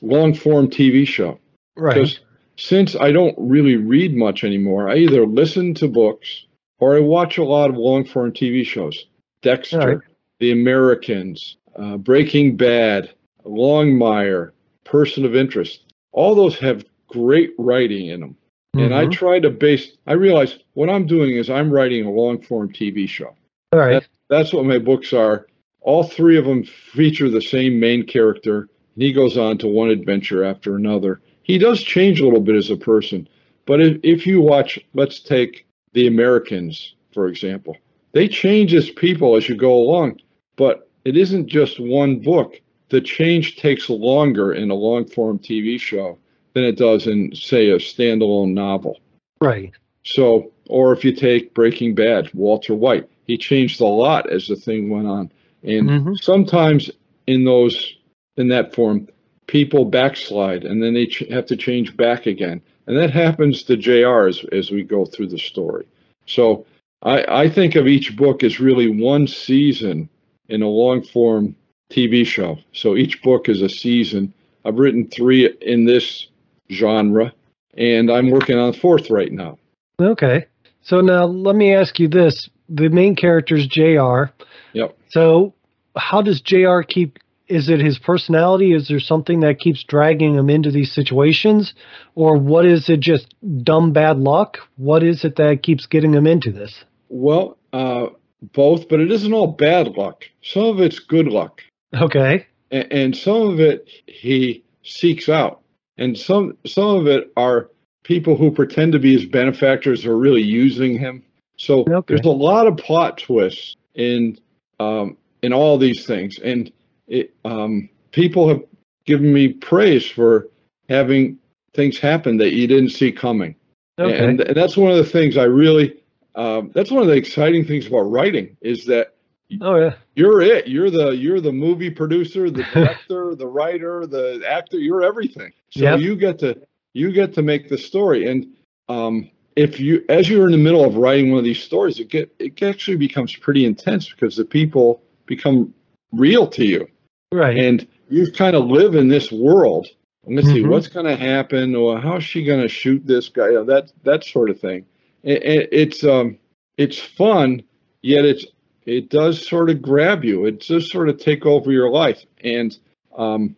long 0.00 0.34
form 0.34 0.68
TV 0.68 1.06
show. 1.06 1.38
Right. 1.76 1.94
Because 1.94 2.20
since 2.56 2.96
I 2.96 3.12
don't 3.12 3.34
really 3.38 3.76
read 3.76 4.14
much 4.14 4.44
anymore, 4.44 4.90
I 4.90 4.96
either 4.96 5.26
listen 5.26 5.74
to 5.74 5.88
books 5.88 6.46
or 6.78 6.96
I 6.96 7.00
watch 7.00 7.38
a 7.38 7.44
lot 7.44 7.70
of 7.70 7.76
long 7.76 8.04
form 8.04 8.32
TV 8.32 8.66
shows. 8.66 9.06
Dexter, 9.42 9.78
right. 9.78 9.98
The 10.40 10.52
Americans, 10.52 11.56
uh, 11.76 11.96
Breaking 11.96 12.56
Bad, 12.56 13.14
Longmire, 13.44 14.52
Person 14.84 15.24
of 15.24 15.36
Interest. 15.36 15.84
All 16.12 16.34
those 16.34 16.58
have 16.58 16.84
great 17.08 17.52
writing 17.58 18.06
in 18.08 18.20
them. 18.20 18.36
Mm-hmm. 18.74 18.86
And 18.86 18.94
I 18.94 19.02
mm-hmm. 19.02 19.12
try 19.12 19.40
to 19.40 19.50
base, 19.50 19.92
I 20.06 20.14
realize 20.14 20.58
what 20.74 20.88
I'm 20.88 21.06
doing 21.06 21.36
is 21.36 21.50
I'm 21.50 21.70
writing 21.70 22.06
a 22.06 22.10
long 22.10 22.40
form 22.42 22.72
TV 22.72 23.08
show. 23.08 23.34
All 23.72 23.78
right. 23.78 23.94
That, 23.94 24.08
that's 24.28 24.52
what 24.52 24.64
my 24.64 24.78
books 24.78 25.12
are. 25.12 25.46
All 25.82 26.04
three 26.04 26.36
of 26.36 26.44
them 26.44 26.64
feature 26.64 27.28
the 27.28 27.42
same 27.42 27.80
main 27.80 28.06
character, 28.06 28.68
and 28.94 29.02
he 29.02 29.12
goes 29.12 29.36
on 29.36 29.58
to 29.58 29.66
one 29.66 29.90
adventure 29.90 30.44
after 30.44 30.76
another. 30.76 31.20
He 31.42 31.58
does 31.58 31.82
change 31.82 32.20
a 32.20 32.24
little 32.24 32.40
bit 32.40 32.56
as 32.56 32.70
a 32.70 32.76
person, 32.76 33.28
but 33.66 33.80
if, 33.80 33.98
if 34.02 34.26
you 34.26 34.40
watch, 34.40 34.78
let's 34.94 35.20
take 35.20 35.66
the 35.92 36.06
Americans, 36.06 36.94
for 37.12 37.26
example. 37.26 37.76
They 38.12 38.28
change 38.28 38.74
as 38.74 38.90
people 38.90 39.36
as 39.36 39.48
you 39.48 39.56
go 39.56 39.74
along, 39.74 40.20
but 40.56 40.88
it 41.04 41.16
isn't 41.16 41.48
just 41.48 41.80
one 41.80 42.20
book. 42.20 42.60
The 42.90 43.00
change 43.00 43.56
takes 43.56 43.88
longer 43.88 44.52
in 44.52 44.70
a 44.70 44.74
long 44.74 45.06
form 45.06 45.38
TV 45.38 45.80
show 45.80 46.18
than 46.54 46.64
it 46.64 46.76
does 46.76 47.06
in, 47.06 47.34
say, 47.34 47.70
a 47.70 47.76
standalone 47.76 48.52
novel. 48.52 49.00
Right. 49.40 49.72
So, 50.04 50.52
or 50.68 50.92
if 50.92 51.04
you 51.04 51.12
take 51.12 51.54
Breaking 51.54 51.94
Bad, 51.94 52.32
Walter 52.34 52.74
White, 52.74 53.08
he 53.26 53.38
changed 53.38 53.80
a 53.80 53.86
lot 53.86 54.30
as 54.30 54.46
the 54.46 54.56
thing 54.56 54.90
went 54.90 55.06
on. 55.06 55.32
And 55.62 55.88
mm-hmm. 55.88 56.14
sometimes 56.14 56.90
in 57.26 57.44
those, 57.44 57.94
in 58.36 58.48
that 58.48 58.74
form, 58.74 59.08
people 59.46 59.84
backslide 59.84 60.64
and 60.64 60.82
then 60.82 60.94
they 60.94 61.06
ch- 61.06 61.24
have 61.30 61.46
to 61.46 61.56
change 61.56 61.96
back 61.96 62.26
again. 62.26 62.60
And 62.86 62.96
that 62.96 63.10
happens 63.10 63.62
to 63.64 63.76
JR 63.76 64.26
as, 64.26 64.44
as 64.50 64.70
we 64.70 64.82
go 64.82 65.04
through 65.04 65.28
the 65.28 65.38
story. 65.38 65.86
So 66.26 66.66
I, 67.02 67.42
I 67.42 67.48
think 67.48 67.74
of 67.76 67.86
each 67.86 68.16
book 68.16 68.42
as 68.42 68.60
really 68.60 68.88
one 68.88 69.26
season 69.26 70.08
in 70.48 70.62
a 70.62 70.68
long 70.68 71.02
form 71.02 71.54
TV 71.90 72.26
show. 72.26 72.58
So 72.72 72.96
each 72.96 73.22
book 73.22 73.48
is 73.48 73.62
a 73.62 73.68
season. 73.68 74.32
I've 74.64 74.78
written 74.78 75.08
three 75.08 75.52
in 75.60 75.84
this 75.84 76.28
genre, 76.70 77.32
and 77.76 78.10
I'm 78.10 78.30
working 78.30 78.58
on 78.58 78.72
fourth 78.72 79.10
right 79.10 79.32
now. 79.32 79.58
Okay. 80.00 80.46
So 80.82 81.00
now 81.00 81.24
let 81.24 81.56
me 81.56 81.74
ask 81.74 81.98
you 81.98 82.08
this. 82.08 82.48
The 82.68 82.88
main 82.88 83.14
character 83.16 83.56
is 83.56 83.66
JR. 83.66 84.24
Yep. 84.72 84.96
So 85.12 85.54
how 85.94 86.22
does 86.22 86.40
JR 86.40 86.80
keep 86.80 87.18
is 87.48 87.68
it 87.68 87.80
his 87.80 87.98
personality? 87.98 88.72
Is 88.72 88.88
there 88.88 89.00
something 89.00 89.40
that 89.40 89.58
keeps 89.58 89.84
dragging 89.84 90.36
him 90.36 90.48
into 90.48 90.70
these 90.70 90.90
situations? 90.90 91.74
Or 92.14 92.38
what 92.38 92.64
is 92.64 92.88
it 92.88 93.00
just 93.00 93.34
dumb 93.62 93.92
bad 93.92 94.18
luck? 94.18 94.58
What 94.76 95.02
is 95.02 95.24
it 95.24 95.36
that 95.36 95.62
keeps 95.62 95.84
getting 95.86 96.14
him 96.14 96.26
into 96.26 96.50
this? 96.50 96.84
Well, 97.10 97.58
uh, 97.74 98.06
both, 98.54 98.88
but 98.88 99.00
it 99.00 99.12
isn't 99.12 99.34
all 99.34 99.48
bad 99.48 99.88
luck. 99.98 100.24
Some 100.42 100.64
of 100.64 100.80
it's 100.80 100.98
good 100.98 101.26
luck. 101.26 101.60
Okay. 101.94 102.46
And, 102.70 102.92
and 102.92 103.16
some 103.16 103.42
of 103.50 103.60
it 103.60 103.86
he 104.06 104.64
seeks 104.82 105.28
out. 105.28 105.60
And 105.98 106.16
some 106.16 106.56
some 106.64 106.96
of 106.96 107.06
it 107.06 107.30
are 107.36 107.68
people 108.02 108.36
who 108.36 108.50
pretend 108.50 108.92
to 108.92 108.98
be 108.98 109.12
his 109.12 109.26
benefactors 109.26 110.06
are 110.06 110.16
really 110.16 110.42
using 110.42 110.98
him. 110.98 111.22
So 111.58 111.80
okay. 111.80 112.14
there's 112.14 112.26
a 112.26 112.30
lot 112.30 112.66
of 112.66 112.78
plot 112.78 113.18
twists 113.18 113.76
in 113.94 114.38
um, 114.80 115.16
in 115.42 115.52
all 115.52 115.78
these 115.78 116.06
things, 116.06 116.38
and 116.38 116.72
it, 117.08 117.34
um, 117.44 117.88
people 118.10 118.48
have 118.48 118.62
given 119.04 119.32
me 119.32 119.48
praise 119.48 120.08
for 120.08 120.48
having 120.88 121.38
things 121.74 121.98
happen 121.98 122.36
that 122.38 122.52
you 122.52 122.66
didn't 122.66 122.90
see 122.90 123.10
coming. 123.10 123.54
Okay. 123.98 124.24
And, 124.24 124.40
and 124.40 124.56
that's 124.56 124.76
one 124.76 124.90
of 124.90 124.96
the 124.96 125.04
things 125.04 125.36
I 125.36 125.44
really. 125.44 125.98
Um, 126.34 126.70
that's 126.74 126.90
one 126.90 127.02
of 127.02 127.08
the 127.08 127.14
exciting 127.14 127.66
things 127.66 127.86
about 127.86 128.10
writing 128.10 128.56
is 128.62 128.86
that 128.86 129.14
oh 129.60 129.76
yeah 129.76 129.94
you're 130.14 130.40
it 130.40 130.66
you're 130.66 130.90
the 130.90 131.10
you're 131.10 131.42
the 131.42 131.52
movie 131.52 131.90
producer 131.90 132.50
the 132.50 132.62
director 132.72 133.34
the 133.34 133.46
writer 133.46 134.06
the 134.06 134.42
actor 134.48 134.78
you're 134.78 135.02
everything 135.02 135.52
so 135.68 135.80
yep. 135.80 136.00
you 136.00 136.16
get 136.16 136.38
to 136.38 136.58
you 136.94 137.12
get 137.12 137.34
to 137.34 137.42
make 137.42 137.68
the 137.68 137.76
story 137.76 138.28
and 138.28 138.46
um, 138.88 139.30
if 139.56 139.78
you 139.78 140.04
as 140.08 140.28
you're 140.28 140.46
in 140.46 140.52
the 140.52 140.58
middle 140.58 140.84
of 140.84 140.96
writing 140.96 141.30
one 141.30 141.38
of 141.38 141.44
these 141.44 141.62
stories 141.62 141.98
it 141.98 142.08
get 142.08 142.34
it 142.38 142.62
actually 142.62 142.96
becomes 142.96 143.34
pretty 143.36 143.64
intense 143.64 144.08
because 144.08 144.36
the 144.36 144.44
people 144.44 145.02
become 145.26 145.74
real 146.12 146.46
to 146.46 146.64
you. 146.64 146.86
Right. 147.32 147.56
And 147.56 147.86
you 148.08 148.30
kind 148.30 148.54
of 148.54 148.66
live 148.66 148.94
in 148.94 149.08
this 149.08 149.32
world. 149.32 149.88
Let's 150.24 150.46
mm-hmm. 150.46 150.56
see 150.56 150.64
what's 150.64 150.88
going 150.88 151.06
to 151.06 151.16
happen? 151.16 151.74
Or 151.74 151.98
how's 151.98 152.22
she 152.22 152.44
going 152.44 152.60
to 152.60 152.68
shoot 152.68 153.04
this 153.06 153.28
guy? 153.28 153.48
You 153.48 153.54
know, 153.54 153.64
that 153.64 153.92
that 154.04 154.24
sort 154.24 154.50
of 154.50 154.60
thing. 154.60 154.86
It, 155.22 155.42
it, 155.42 155.68
it's 155.72 156.04
um 156.04 156.38
it's 156.76 156.98
fun 156.98 157.62
yet 158.02 158.24
it's 158.24 158.44
it 158.84 159.08
does 159.08 159.46
sort 159.46 159.70
of 159.70 159.80
grab 159.80 160.24
you. 160.24 160.46
It 160.46 160.60
does 160.66 160.90
sort 160.90 161.08
of 161.08 161.18
take 161.18 161.46
over 161.46 161.72
your 161.72 161.90
life. 161.90 162.24
And 162.44 162.76
um 163.16 163.56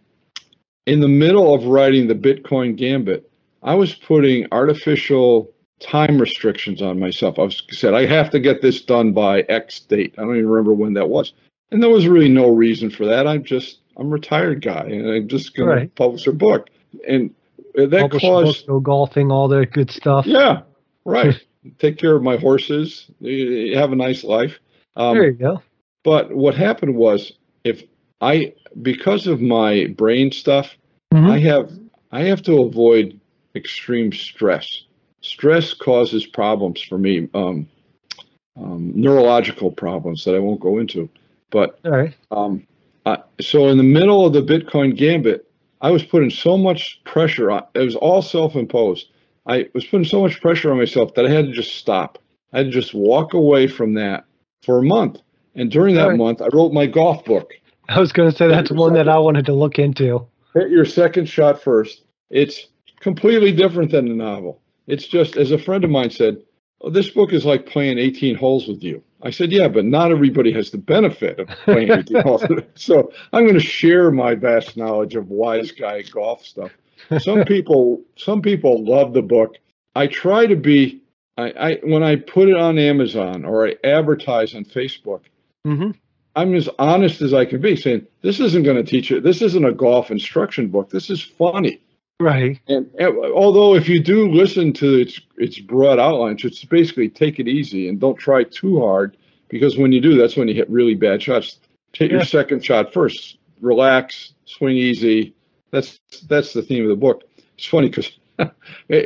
in 0.87 1.01
the 1.01 1.09
middle 1.09 1.55
of 1.55 1.65
writing 1.65 2.07
the 2.07 2.15
Bitcoin 2.15 2.77
Gambit, 2.77 3.31
I 3.63 3.75
was 3.75 3.95
putting 3.95 4.47
artificial 4.53 5.54
time 5.81 6.19
restrictions 6.19 6.83
on 6.83 6.99
myself. 6.99 7.39
I 7.39 7.43
was 7.43 7.63
said 7.71 7.95
I 7.95 8.07
have 8.07 8.31
to 8.31 8.41
get 8.41 8.63
this 8.63 8.83
done 8.83 9.13
by 9.13 9.41
X 9.43 9.81
date. 9.81 10.15
I 10.19 10.23
don't 10.23 10.37
even 10.37 10.49
remember 10.49 10.75
when 10.75 10.95
that 10.95 11.09
was, 11.09 11.33
and 11.71 11.83
there 11.83 11.91
was 11.91 12.07
really 12.07 12.29
no 12.29 12.51
reason 12.51 12.91
for 12.91 13.07
that. 13.07 13.27
I'm 13.27 13.45
just 13.45 13.81
I'm 13.97 14.07
a 14.07 14.11
retired 14.11 14.63
guy, 14.63 14.85
and 14.85 15.09
I'm 15.09 15.29
just 15.29 15.55
going 15.55 15.69
right. 15.69 15.83
to 15.83 15.89
publish 15.89 16.27
a 16.27 16.33
book, 16.33 16.71
and 17.07 17.35
that 17.75 17.91
publish 17.91 18.23
caused 18.23 18.67
go 18.67 18.81
golfing, 18.81 19.31
all 19.31 19.49
that 19.49 19.73
good 19.73 19.91
stuff. 19.91 20.27
Yeah, 20.27 20.63
right. 21.05 21.35
Take 21.79 21.97
care 21.97 22.15
of 22.15 22.23
my 22.23 22.37
horses. 22.37 23.11
Have 23.21 23.93
a 23.93 23.97
nice 23.97 24.23
life. 24.23 24.59
Um, 24.97 25.15
there 25.15 25.27
you 25.27 25.33
go. 25.33 25.63
But 26.03 26.35
what 26.35 26.55
happened 26.55 26.95
was, 26.95 27.33
if 27.65 27.83
I 28.21 28.55
because 28.83 29.27
of 29.27 29.41
my 29.41 29.87
brain 29.97 30.31
stuff, 30.31 30.77
mm-hmm. 31.13 31.27
I 31.27 31.39
have 31.41 31.73
I 32.13 32.23
have 32.23 32.43
to 32.43 32.63
avoid 32.63 33.19
extreme 33.55 34.13
stress. 34.13 34.85
Stress 35.25 35.73
causes 35.73 36.27
problems 36.27 36.83
for 36.83 36.99
me, 36.99 37.29
um, 37.33 37.67
um, 38.57 38.93
neurological 38.95 39.71
problems 39.71 40.23
that 40.25 40.35
I 40.35 40.39
won't 40.39 40.61
go 40.61 40.79
into. 40.79 41.09
But 41.51 41.79
um, 42.31 42.67
I, 43.07 43.19
so 43.41 43.69
in 43.69 43.79
the 43.79 43.83
middle 43.83 44.27
of 44.27 44.35
the 44.35 44.43
Bitcoin 44.43 44.95
gambit, 44.95 45.51
I 45.81 45.91
was 45.91 46.03
putting 46.03 46.29
so 46.29 46.59
much 46.59 47.01
pressure 47.05 47.51
on. 47.51 47.65
It 47.75 47.81
was 47.81 47.97
all 47.97 48.21
self-imposed. 48.21 49.09
I 49.47 49.69
was 49.73 49.87
putting 49.87 50.05
so 50.05 50.21
much 50.21 50.43
pressure 50.43 50.71
on 50.71 50.77
myself 50.77 51.15
that 51.15 51.25
I 51.25 51.31
had 51.31 51.47
to 51.47 51.53
just 51.53 51.77
stop. 51.77 52.19
I 52.53 52.59
had 52.59 52.67
to 52.67 52.73
just 52.73 52.93
walk 52.93 53.33
away 53.33 53.67
from 53.67 53.95
that 53.95 54.25
for 54.63 54.79
a 54.79 54.83
month. 54.83 55.21
And 55.55 55.71
during 55.71 55.95
that 55.95 56.09
right. 56.09 56.19
month, 56.19 56.43
I 56.43 56.49
wrote 56.53 56.73
my 56.73 56.87
golf 56.87 57.25
book. 57.25 57.51
I 57.89 57.99
was 57.99 58.13
going 58.13 58.31
to 58.31 58.37
say 58.37 58.49
that's 58.49 58.71
one 58.71 58.93
that 58.95 59.09
I 59.09 59.19
wanted 59.19 59.47
to 59.47 59.55
look 59.55 59.79
into. 59.79 60.27
Hit 60.53 60.71
your 60.71 60.85
second 60.85 61.27
shot 61.31 61.63
first. 61.63 62.03
It's 62.31 62.67
completely 63.01 63.53
different 63.53 63.91
than 63.91 64.07
the 64.07 64.15
novel. 64.15 64.61
It's 64.87 65.07
just, 65.07 65.37
as 65.37 65.51
a 65.51 65.59
friend 65.59 65.85
of 65.85 65.91
mine 65.91 66.11
said, 66.11 66.43
oh, 66.81 66.91
this 66.91 67.11
book 67.11 67.33
is 67.33 67.45
like 67.45 67.67
playing 67.67 67.99
18 67.99 68.37
holes 68.37 68.69
with 68.69 68.83
you. 68.83 69.03
I 69.23 69.31
said, 69.31 69.53
yeah, 69.53 69.69
but 69.69 69.87
not 69.87 70.11
everybody 70.11 70.53
has 70.53 70.71
the 70.71 70.79
benefit 70.79 71.41
of 71.41 71.49
playing 71.49 71.91
18 71.93 72.21
holes. 72.23 72.45
So 72.75 73.13
I'm 73.33 73.45
going 73.45 73.55
to 73.55 73.61
share 73.61 74.11
my 74.11 74.35
vast 74.35 74.77
knowledge 74.77 75.15
of 75.15 75.31
wise 75.31 75.73
guy 75.73 76.03
golf 76.03 76.45
stuff. 76.45 76.71
Some 77.19 77.45
people, 77.47 78.03
some 78.17 78.43
people 78.43 78.85
love 78.85 79.15
the 79.15 79.23
book. 79.23 79.57
I 79.97 80.07
try 80.09 80.47
to 80.47 80.57
be, 80.57 81.03
I, 81.39 81.51
I 81.51 81.75
when 81.83 82.03
I 82.03 82.17
put 82.17 82.49
it 82.49 82.57
on 82.57 82.79
Amazon 82.79 83.45
or 83.45 83.67
I 83.67 83.77
advertise 83.85 84.55
on 84.55 84.65
Facebook, 84.65 85.23
mm-hmm. 85.67 85.93
I'm 86.37 86.55
as 86.55 86.69
honest 86.79 87.23
as 87.23 87.33
I 87.33 87.45
can 87.45 87.61
be, 87.61 87.77
saying 87.77 88.07
this 88.23 88.41
isn't 88.41 88.65
going 88.65 88.77
to 88.77 88.83
teach 88.83 89.11
you. 89.11 89.21
This 89.21 89.41
isn't 89.41 89.65
a 89.65 89.73
golf 89.73 90.11
instruction 90.11 90.69
book. 90.69 90.91
This 90.91 91.11
is 91.11 91.23
funny. 91.23 91.81
Right. 92.21 92.61
And, 92.69 92.91
and, 92.99 93.19
although 93.35 93.75
if 93.75 93.89
you 93.89 94.01
do 94.01 94.31
listen 94.31 94.73
to 94.75 95.01
its 95.01 95.21
its 95.37 95.59
broad 95.59 95.99
outlines, 95.99 96.45
it's 96.45 96.65
basically 96.65 97.09
take 97.09 97.41
it 97.41 97.49
easy 97.49 97.89
and 97.89 98.01
don't 98.01 98.17
try 98.17 98.45
too 98.45 98.81
hard 98.81 99.17
because 99.49 99.77
when 99.77 99.93
you 99.93 100.01
do, 100.01 100.17
that's 100.17 100.37
when 100.37 100.49
you 100.49 100.55
hit 100.55 100.71
really 100.71 100.95
bad 100.95 101.23
shots. 101.23 101.59
Take 101.93 102.11
yeah. 102.11 102.19
your 102.19 102.25
second 102.25 102.65
shot 102.65 102.93
first. 102.93 103.39
Relax, 103.61 104.35
swing 104.45 104.77
easy. 104.77 105.35
That's 105.71 105.99
that's 106.29 106.53
the 106.53 106.63
theme 106.63 106.85
of 106.85 106.91
the 106.91 106.97
book. 106.97 107.25
It's 107.57 107.67
funny 107.67 107.89
because 107.89 108.13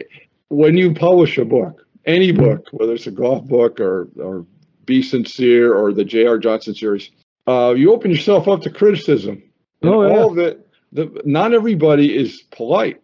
when 0.49 0.77
you 0.77 0.93
publish 0.93 1.39
a 1.39 1.45
book, 1.45 1.87
any 2.05 2.33
book, 2.33 2.69
whether 2.73 2.93
it's 2.93 3.07
a 3.07 3.11
golf 3.11 3.47
book 3.47 3.81
or 3.81 4.09
or 4.21 4.45
Be 4.85 5.03
Sincere 5.03 5.75
or 5.75 5.95
the 5.95 6.05
J.R. 6.05 6.39
Johnson 6.39 6.75
series, 6.75 7.11
uh, 7.47 7.75
you 7.75 7.93
open 7.93 8.11
yourself 8.11 8.49
up 8.49 8.61
to 8.63 8.71
criticism. 8.71 9.43
And 9.81 9.91
oh, 9.91 10.07
yeah. 10.07 10.15
all 10.15 10.33
of 10.33 10.39
it, 10.39 10.68
the, 10.93 11.21
not 11.25 11.53
everybody 11.53 12.17
is 12.17 12.43
polite. 12.51 13.03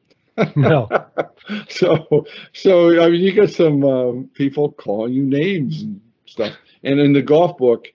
No. 0.57 0.89
so, 1.69 2.27
so 2.53 3.03
I 3.03 3.11
mean, 3.11 3.21
you 3.21 3.33
get 3.33 3.53
some 3.53 3.85
um, 3.85 4.31
people 4.35 4.73
calling 4.73 5.13
you 5.13 5.23
names 5.23 5.83
and 5.83 6.01
stuff. 6.27 6.55
And 6.83 7.01
in 7.01 7.13
the 7.13 7.23
golf 7.23 7.57
book, 7.57 7.89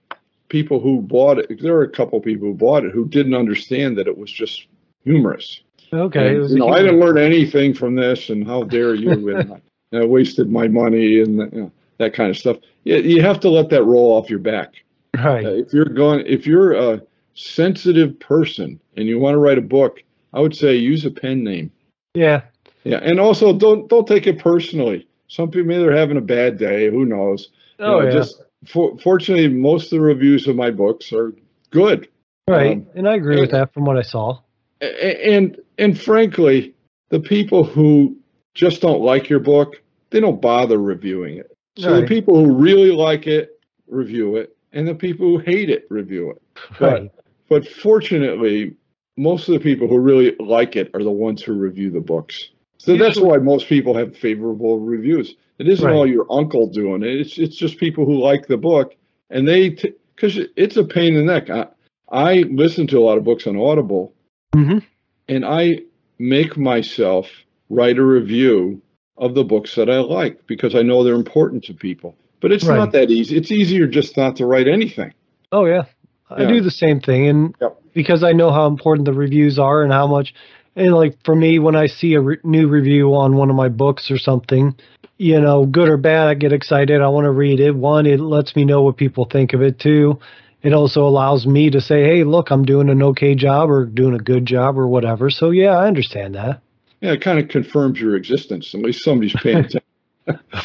people 0.50 0.79
who 0.79 1.01
bought 1.01 1.39
it, 1.39 1.62
there 1.62 1.74
were 1.74 1.84
a 1.84 1.89
couple 1.89 2.19
people 2.19 2.48
who 2.48 2.53
bought 2.53 2.86
it 2.86 2.91
who 2.91 3.08
didn't 3.08 3.36
understand 3.36 3.98
that 3.98 4.08
it 4.08 4.17
was 4.17 4.31
just 4.31 4.67
humorous. 5.03 5.62
Okay. 5.91 6.36
And, 6.36 6.50
you 6.50 6.58
know, 6.58 6.69
I 6.69 6.79
didn't 6.79 7.00
learn 7.00 7.17
anything 7.17 7.74
from 7.74 7.96
this, 7.96 8.29
and 8.29 8.46
how 8.46 8.63
dare 8.63 8.93
you? 8.93 9.36
and 9.36 9.53
I, 9.53 9.98
I 9.98 10.05
wasted 10.05 10.51
my 10.51 10.67
money 10.67 11.19
and 11.19 11.38
you 11.38 11.62
know, 11.62 11.72
that 11.98 12.13
kind 12.13 12.29
of 12.29 12.38
stuff. 12.38 12.58
You, 12.84 12.98
you 12.98 13.22
have 13.22 13.39
to 13.41 13.50
let 13.50 13.69
that 13.69 13.84
roll 13.84 14.13
off 14.13 14.29
your 14.29 14.39
back. 14.39 14.74
Right. 15.15 15.46
Uh, 15.46 15.50
if 15.50 15.74
you're 15.74 15.86
going, 15.86 16.25
if 16.27 16.46
you're 16.46 16.74
a 16.74 17.01
sensitive 17.39 18.19
person 18.19 18.79
and 18.98 19.08
you 19.08 19.17
want 19.17 19.34
to 19.34 19.39
write 19.39 19.58
a 19.58 19.62
book, 19.62 20.03
I 20.34 20.39
would 20.39 20.55
say 20.55 20.75
use 20.75 21.05
a 21.05 21.12
pen 21.12 21.43
name. 21.43 21.72
Yeah. 22.13 22.41
Yeah, 22.84 23.00
and 23.01 23.19
also 23.19 23.53
don't 23.53 23.89
don't 23.89 24.08
take 24.08 24.25
it 24.25 24.39
personally. 24.39 25.08
Some 25.27 25.51
people 25.51 25.67
maybe 25.67 25.84
they're 25.84 25.96
having 25.96 26.17
a 26.17 26.22
bad 26.22 26.58
day. 26.58 26.89
Who 26.89 27.05
knows? 27.05 27.50
Oh 27.79 28.00
you 28.00 28.03
know, 28.03 28.08
yeah. 28.08 28.12
Just 28.12 28.41
for, 28.65 28.98
fortunately, 29.00 29.48
most 29.50 29.86
of 29.86 29.89
the 29.91 30.01
reviews 30.01 30.48
of 30.48 30.55
my 30.55 30.72
books 30.72 31.12
are 31.12 31.34
good. 31.72 32.08
Right, 32.48 32.77
um, 32.77 32.88
and 32.96 33.08
I 33.08 33.15
agree 33.15 33.34
and, 33.34 33.41
with 33.41 33.51
that 33.51 33.74
from 33.74 33.86
what 33.86 33.98
I 33.98 34.01
saw. 34.01 34.39
And 34.81 35.60
and 35.77 36.00
frankly, 36.00 36.74
the 37.10 37.19
people 37.19 37.63
who 37.63 38.15
just 38.53 38.81
don't 38.81 39.01
like 39.01 39.29
your 39.29 39.39
book, 39.39 39.81
they 40.10 40.19
don't 40.19 40.41
bother 40.41 40.79
reviewing 40.79 41.38
it. 41.38 41.51
So 41.77 42.01
the 42.01 42.08
people 42.08 42.36
who 42.43 42.53
really 42.55 42.91
like 42.91 43.27
it 43.27 43.62
review 43.88 44.38
it, 44.38 44.55
and 44.74 44.88
the 44.88 44.96
people 44.96 45.27
who 45.27 45.38
hate 45.38 45.69
it 45.69 45.86
review 45.89 46.31
it. 46.31 46.41
Right. 46.79 47.12
But 47.13 47.24
fortunately, 47.68 48.75
most 49.18 49.50
of 49.50 49.53
the 49.53 49.60
people 49.60 49.88
who 49.88 50.00
really 50.00 50.36
like 50.39 50.75
it 50.75 50.91
are 50.94 51.03
the 51.03 51.12
ones 51.12 51.41
who 51.41 51.53
review 51.53 51.91
the 51.91 52.00
books. 52.00 52.50
So 52.77 52.96
that's 52.96 53.20
why 53.20 53.38
most 53.38 53.68
people 53.68 53.94
have 53.98 54.15
favorable 54.15 54.79
reviews. 54.79 55.36
It 55.58 55.68
isn't 55.68 55.86
Right. 55.86 55.94
all 55.94 56.08
your 56.08 56.25
uncle 56.32 56.68
doing 56.68 57.03
it. 57.03 57.20
It's 57.20 57.38
it's 57.38 57.58
just 57.58 57.77
people 57.77 58.06
who 58.06 58.18
like 58.24 58.48
the 58.48 58.56
book, 58.58 58.96
and 59.29 59.46
they 59.46 59.70
because 60.15 60.39
it's 60.56 60.77
a 60.77 60.86
pain 60.86 61.15
in 61.15 61.25
the 61.25 61.34
neck. 61.34 61.50
I, 61.50 61.68
I 62.10 62.34
listen 62.50 62.88
to 62.88 62.98
a 63.00 63.03
lot 63.03 63.18
of 63.18 63.25
books 63.25 63.46
on 63.48 63.58
Audible, 63.58 64.13
hmm 64.53 64.79
and 65.27 65.46
I 65.46 65.82
make 66.18 66.58
myself 66.58 67.29
write 67.70 67.98
a 67.98 68.03
review 68.06 68.82
of 69.18 69.36
the 69.36 69.44
books 69.44 69.75
that 69.75 69.89
I 69.89 70.00
like 70.00 70.48
because 70.48 70.75
I 70.75 70.82
know 70.82 71.03
they're 71.03 71.13
important 71.15 71.65
to 71.65 71.74
people. 71.74 72.15
But 72.41 72.53
it's 72.53 72.65
Right. 72.65 72.77
not 72.77 72.94
that 72.94 73.12
easy. 73.12 73.36
It's 73.36 73.51
easier 73.51 73.86
just 73.86 74.15
not 74.15 74.38
to 74.38 74.46
write 74.46 74.68
anything. 74.70 75.13
Oh 75.51 75.65
yeah, 75.65 75.84
I 76.29 76.43
Yeah. 76.43 76.48
do 76.48 76.62
the 76.62 76.71
same 76.71 77.00
thing, 77.00 77.27
and 77.27 77.55
Yep. 77.62 77.77
because 77.93 78.24
I 78.24 78.33
know 78.33 78.51
how 78.51 78.67
important 78.67 79.05
the 79.05 79.13
reviews 79.13 79.57
are 79.59 79.83
and 79.83 79.91
how 79.91 80.07
much, 80.07 80.33
and 80.75 80.93
like 80.93 81.15
for 81.24 81.36
me, 81.36 81.59
when 81.59 81.75
I 81.75 81.88
see 81.88 82.13
a 82.13 82.21
re- 82.21 82.38
new 82.43 82.67
review 82.67 83.15
on 83.15 83.36
one 83.36 83.50
of 83.50 83.55
my 83.55 83.69
books 83.69 84.12
or 84.12 84.17
something, 84.17 84.75
you 85.17 85.41
know, 85.41 85.65
good 85.65 85.89
or 85.89 85.98
bad, 85.98 86.27
I 86.27 86.33
get 86.36 86.53
excited. 86.53 87.01
I 87.01 87.07
want 87.09 87.25
to 87.25 87.31
read 87.31 87.59
it. 87.59 87.75
One, 87.75 88.05
it 88.05 88.19
lets 88.19 88.55
me 88.55 88.63
know 88.65 88.81
what 88.83 88.98
people 88.98 89.25
think 89.25 89.53
of 89.53 89.62
it. 89.62 89.79
Two, 89.79 90.19
it 90.62 90.74
also 90.74 91.05
allows 91.05 91.45
me 91.48 91.69
to 91.71 91.81
say, 91.81 92.03
hey, 92.03 92.24
look, 92.24 92.51
I'm 92.51 92.63
doing 92.63 92.89
an 92.89 93.01
okay 93.03 93.36
job 93.36 93.69
or 93.69 93.86
doing 93.86 94.13
a 94.13 94.19
good 94.19 94.45
job 94.45 94.77
or 94.77 94.88
whatever. 94.88 95.29
So 95.29 95.50
yeah, 95.51 95.71
I 95.77 95.88
understand 95.88 96.36
that. 96.36 96.62
Yeah, 97.01 97.13
it 97.13 97.21
kind 97.21 97.39
of 97.39 97.48
confirms 97.48 98.00
your 98.00 98.15
existence. 98.15 98.74
At 98.75 98.81
least 98.81 99.03
somebody's 99.03 99.33
paying 99.33 99.57
attention. 99.65 99.81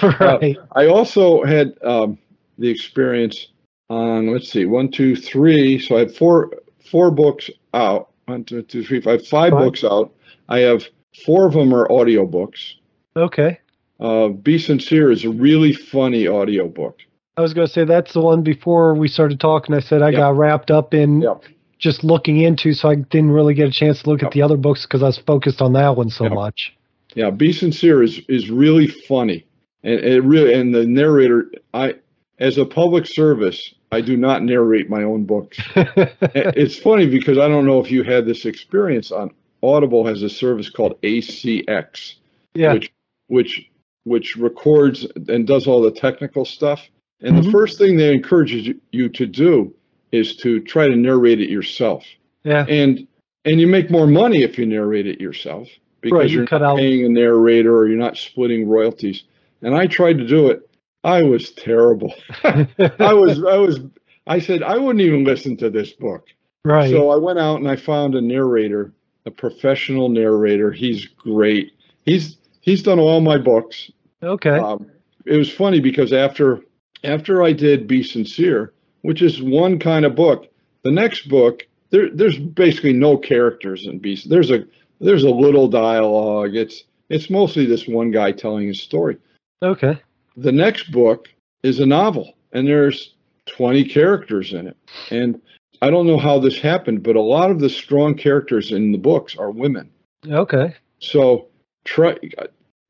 right. 0.20 0.56
I 0.72 0.86
also 0.86 1.42
had 1.44 1.74
um, 1.82 2.18
the 2.58 2.68
experience 2.68 3.48
on 3.90 4.32
let's 4.32 4.50
see, 4.50 4.64
one, 4.66 4.90
two, 4.90 5.16
three. 5.16 5.78
So 5.78 5.96
I 5.96 6.00
have 6.00 6.16
four 6.16 6.52
four 6.90 7.10
books 7.10 7.50
out. 7.72 8.10
One, 8.26 8.44
two, 8.44 8.62
two, 8.62 8.82
three, 8.84 9.00
five, 9.00 9.26
five 9.26 9.50
Fine. 9.52 9.62
books 9.62 9.84
out. 9.84 10.12
I 10.48 10.60
have 10.60 10.84
four 11.26 11.46
of 11.46 11.52
them 11.54 11.74
are 11.74 11.86
audiobooks. 11.88 12.74
Okay. 13.16 13.58
Uh, 14.00 14.28
Be 14.28 14.58
Sincere 14.58 15.10
is 15.10 15.24
a 15.24 15.30
really 15.30 15.72
funny 15.72 16.26
audiobook. 16.26 16.98
I 17.36 17.42
was 17.42 17.52
going 17.52 17.66
to 17.66 17.72
say 17.72 17.84
that's 17.84 18.12
the 18.12 18.20
one 18.20 18.42
before 18.42 18.94
we 18.94 19.08
started 19.08 19.40
talking. 19.40 19.74
I 19.74 19.80
said 19.80 20.02
I 20.02 20.10
Yep. 20.10 20.18
got 20.18 20.36
wrapped 20.36 20.70
up 20.70 20.94
in 20.94 21.20
Yep. 21.20 21.44
just 21.78 22.02
looking 22.04 22.38
into, 22.40 22.72
so 22.72 22.88
I 22.88 22.94
didn't 22.96 23.32
really 23.32 23.54
get 23.54 23.68
a 23.68 23.72
chance 23.72 24.02
to 24.02 24.10
look 24.10 24.22
Yep. 24.22 24.28
at 24.28 24.32
the 24.32 24.42
other 24.42 24.56
books 24.56 24.82
because 24.86 25.02
I 25.02 25.06
was 25.06 25.18
focused 25.18 25.60
on 25.60 25.72
that 25.74 25.96
one 25.96 26.08
so 26.10 26.28
much. 26.28 26.74
Yeah, 27.14 27.30
Be 27.30 27.52
Sincere 27.52 28.02
is 28.02 28.20
is 28.28 28.50
really 28.50 28.86
funny, 28.88 29.44
and 29.84 30.00
it 30.00 30.22
really 30.24 30.54
and 30.54 30.74
the 30.74 30.86
narrator. 30.86 31.50
I 31.72 31.94
as 32.38 32.58
a 32.58 32.64
public 32.64 33.06
service, 33.06 33.74
I 33.92 34.00
do 34.00 34.16
not 34.16 34.42
narrate 34.42 34.90
my 34.90 35.04
own 35.04 35.24
books. 35.24 35.58
it's 35.76 36.76
funny 36.78 37.06
because 37.08 37.38
I 37.38 37.48
don't 37.48 37.66
know 37.66 37.80
if 37.80 37.90
you 37.90 38.02
had 38.02 38.26
this 38.26 38.44
experience 38.44 39.12
on 39.12 39.30
Audible 39.62 40.04
has 40.06 40.22
a 40.22 40.28
service 40.28 40.68
called 40.68 41.00
ACX, 41.02 42.14
yeah. 42.54 42.72
which 42.74 42.92
which 43.28 43.70
which 44.04 44.36
records 44.36 45.06
and 45.28 45.46
does 45.46 45.66
all 45.66 45.80
the 45.80 45.90
technical 45.90 46.44
stuff. 46.44 46.82
And 47.22 47.38
the 47.38 47.42
Mhm. 47.48 47.52
first 47.52 47.78
thing 47.78 47.96
they 47.96 48.12
encourage 48.12 48.52
you- 48.52 49.08
to 49.08 49.26
do 49.26 49.72
is 50.12 50.36
to 50.36 50.60
try 50.60 50.86
to 50.88 50.94
narrate 50.96 51.40
it 51.40 51.48
yourself. 51.48 52.04
yeah. 52.44 52.66
And 52.68 53.06
and 53.46 53.60
you 53.60 53.66
make 53.66 53.90
more 53.90 54.06
money 54.06 54.42
if 54.42 54.58
you 54.58 54.66
narrate 54.66 55.06
it 55.06 55.20
yourself 55.20 55.68
because 56.00 56.18
Right, 56.18 56.30
you 56.30 56.38
you're 56.38 56.46
cut 56.46 56.60
not 56.62 56.72
out- 56.72 56.76
paying 56.78 57.04
a 57.04 57.08
narrator 57.08 57.74
or 57.76 57.86
you're 57.88 57.96
not 57.98 58.16
splitting 58.16 58.66
royalties. 58.68 59.24
And 59.62 59.74
I 59.74 59.86
tried 59.86 60.18
to 60.18 60.26
do 60.26 60.48
it. 60.48 60.68
I 61.04 61.22
was 61.22 61.52
terrible. 61.52 62.14
I 62.44 63.12
was 63.12 63.44
I 63.44 63.58
was 63.58 63.80
I 64.26 64.38
said 64.38 64.62
I 64.62 64.78
wouldn't 64.78 65.02
even 65.02 65.24
listen 65.24 65.56
to 65.58 65.70
this 65.70 65.92
book. 65.92 66.28
right. 66.64 66.90
So 66.90 67.10
I 67.10 67.16
went 67.16 67.38
out 67.38 67.60
and 67.60 67.68
I 67.68 67.76
found 67.76 68.14
a 68.14 68.20
narrator, 68.20 68.92
a 69.26 69.30
professional 69.30 70.08
narrator. 70.08 70.72
He's 70.72 71.06
great. 71.06 71.72
He's 72.04 72.38
he's 72.62 72.82
done 72.82 72.98
all 72.98 73.20
my 73.20 73.38
books. 73.38 73.90
okay. 74.22 74.58
Um, 74.58 74.90
it 75.26 75.36
was 75.36 75.52
funny 75.52 75.80
because 75.80 76.12
after 76.12 76.60
after 77.04 77.42
I 77.42 77.52
did 77.52 77.86
Be 77.86 78.02
Sincere, 78.02 78.72
which 79.02 79.20
is 79.20 79.42
one 79.42 79.78
kind 79.78 80.06
of 80.06 80.16
book, 80.16 80.48
the 80.82 80.90
next 80.90 81.28
book 81.28 81.66
there 81.90 82.08
there's 82.10 82.38
basically 82.38 82.94
no 82.94 83.18
characters 83.18 83.86
in 83.86 83.98
Be. 83.98 84.18
There's 84.26 84.50
a 84.50 84.64
there's 85.00 85.24
a 85.24 85.30
little 85.30 85.68
dialogue. 85.68 86.56
It's 86.56 86.84
it's 87.10 87.28
mostly 87.28 87.66
this 87.66 87.86
one 87.86 88.10
guy 88.10 88.32
telling 88.32 88.66
his 88.66 88.80
story. 88.80 89.18
okay. 89.62 90.00
The 90.36 90.52
next 90.52 90.90
book 90.90 91.28
is 91.62 91.80
a 91.80 91.86
novel, 91.86 92.34
and 92.52 92.66
there's 92.66 93.14
20 93.46 93.84
characters 93.84 94.52
in 94.52 94.66
it. 94.68 94.76
And 95.10 95.40
I 95.82 95.90
don't 95.90 96.06
know 96.06 96.18
how 96.18 96.38
this 96.38 96.58
happened, 96.58 97.02
but 97.02 97.16
a 97.16 97.20
lot 97.20 97.50
of 97.50 97.60
the 97.60 97.68
strong 97.68 98.14
characters 98.14 98.72
in 98.72 98.92
the 98.92 98.98
books 98.98 99.36
are 99.36 99.50
women. 99.50 99.90
Okay. 100.28 100.74
So 100.98 101.48
try. 101.84 102.16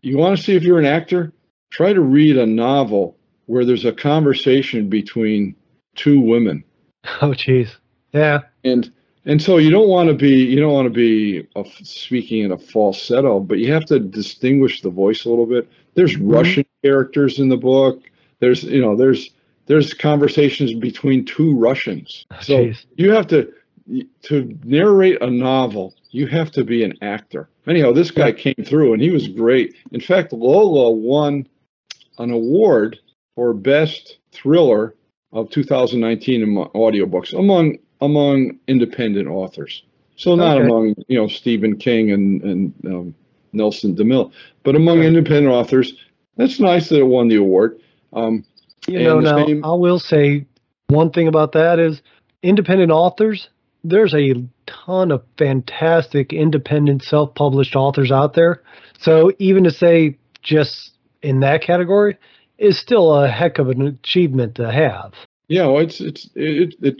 You 0.02 0.16
want 0.18 0.36
to 0.36 0.42
see 0.42 0.54
if 0.54 0.62
you're 0.62 0.78
an 0.78 0.84
actor? 0.84 1.32
Try 1.70 1.92
to 1.92 2.00
read 2.00 2.36
a 2.36 2.46
novel 2.46 3.16
where 3.46 3.64
there's 3.64 3.84
a 3.84 3.92
conversation 3.92 4.88
between 4.88 5.54
two 5.96 6.20
women, 6.20 6.64
Oh, 7.20 7.30
jeez. 7.32 7.70
Yeah. 8.12 8.40
and 8.64 8.90
and 9.26 9.40
so 9.42 9.56
you 9.56 9.70
don't 9.70 9.88
want 9.88 10.08
to 10.08 10.14
be 10.14 10.44
you 10.44 10.60
don't 10.60 10.72
want 10.72 10.86
to 10.86 10.90
be 10.94 11.46
a, 11.56 11.64
speaking 11.82 12.44
in 12.44 12.52
a 12.52 12.58
falsetto, 12.58 13.40
but 13.40 13.58
you 13.58 13.72
have 13.72 13.84
to 13.86 13.98
distinguish 13.98 14.82
the 14.82 14.90
voice 14.90 15.24
a 15.24 15.28
little 15.30 15.46
bit. 15.46 15.68
There's 15.94 16.16
Mhm. 16.16 16.32
Russian 16.32 16.64
characters 16.94 17.38
in 17.38 17.48
the 17.48 17.56
book. 17.56 18.02
There's 18.40 18.62
you 18.64 18.80
know 18.80 18.94
there's 18.96 19.30
there's 19.66 19.94
conversations 19.94 20.74
between 20.74 21.24
two 21.24 21.56
Russians. 21.56 22.26
Oh, 22.30 22.36
So 22.40 22.58
jeez. 22.66 22.84
you 22.96 23.10
have 23.12 23.26
to 23.28 23.52
to 24.22 24.58
narrate 24.64 25.20
a 25.22 25.30
novel. 25.30 25.94
You 26.10 26.26
have 26.28 26.50
to 26.52 26.64
be 26.64 26.84
an 26.84 26.94
actor. 27.02 27.48
Anyhow, 27.66 27.92
this 27.92 28.10
guy 28.10 28.32
came 28.32 28.54
through 28.64 28.92
and 28.92 29.02
he 29.02 29.10
was 29.10 29.28
great. 29.28 29.74
In 29.92 30.00
fact, 30.00 30.32
Lola 30.32 30.90
won 30.90 31.46
an 32.18 32.30
award 32.30 32.98
for 33.34 33.52
best 33.54 34.18
thriller 34.32 34.94
of 35.32 35.50
2019 35.50 36.42
in 36.42 36.54
audiobooks 36.74 37.36
among 37.38 37.78
among 38.00 38.58
independent 38.68 39.28
authors. 39.28 39.82
So 40.16 40.34
not 40.36 40.56
Okay. 40.58 40.66
among 40.66 40.94
you 41.08 41.18
know 41.18 41.26
Stephen 41.28 41.76
King 41.76 42.12
and 42.12 42.42
and 42.42 42.72
um, 42.86 43.14
Nelson 43.52 43.94
DeMille, 43.96 44.30
but 44.62 44.74
among 44.76 44.98
Right. 44.98 45.06
independent 45.08 45.48
authors. 45.54 45.94
That's 46.36 46.60
nice 46.60 46.88
that 46.88 46.98
it 46.98 47.06
won 47.06 47.28
the 47.28 47.36
award. 47.36 47.80
Um, 48.12 48.44
You 48.86 49.02
know, 49.02 49.20
now 49.20 49.46
same- 49.46 49.64
I 49.64 49.74
will 49.74 49.98
say 49.98 50.44
one 50.88 51.10
thing 51.10 51.28
about 51.28 51.52
that 51.52 51.78
is 51.78 52.02
independent 52.42 52.92
authors. 52.92 53.48
There's 53.82 54.14
a 54.14 54.34
ton 54.66 55.10
of 55.10 55.22
fantastic 55.38 56.32
independent 56.32 57.02
self-published 57.02 57.76
authors 57.76 58.12
out 58.12 58.34
there. 58.34 58.62
So 58.98 59.32
even 59.38 59.64
to 59.64 59.70
say 59.70 60.16
just 60.42 60.92
in 61.22 61.40
that 61.40 61.62
category 61.62 62.16
is 62.58 62.78
still 62.78 63.14
a 63.14 63.28
heck 63.28 63.58
of 63.58 63.68
an 63.70 63.82
achievement 63.82 64.54
to 64.56 64.70
have. 64.70 65.12
Yeah, 65.48 65.66
well, 65.66 65.78
it's 65.78 66.00
it's 66.00 66.30
it, 66.34 66.74
it 66.80 66.96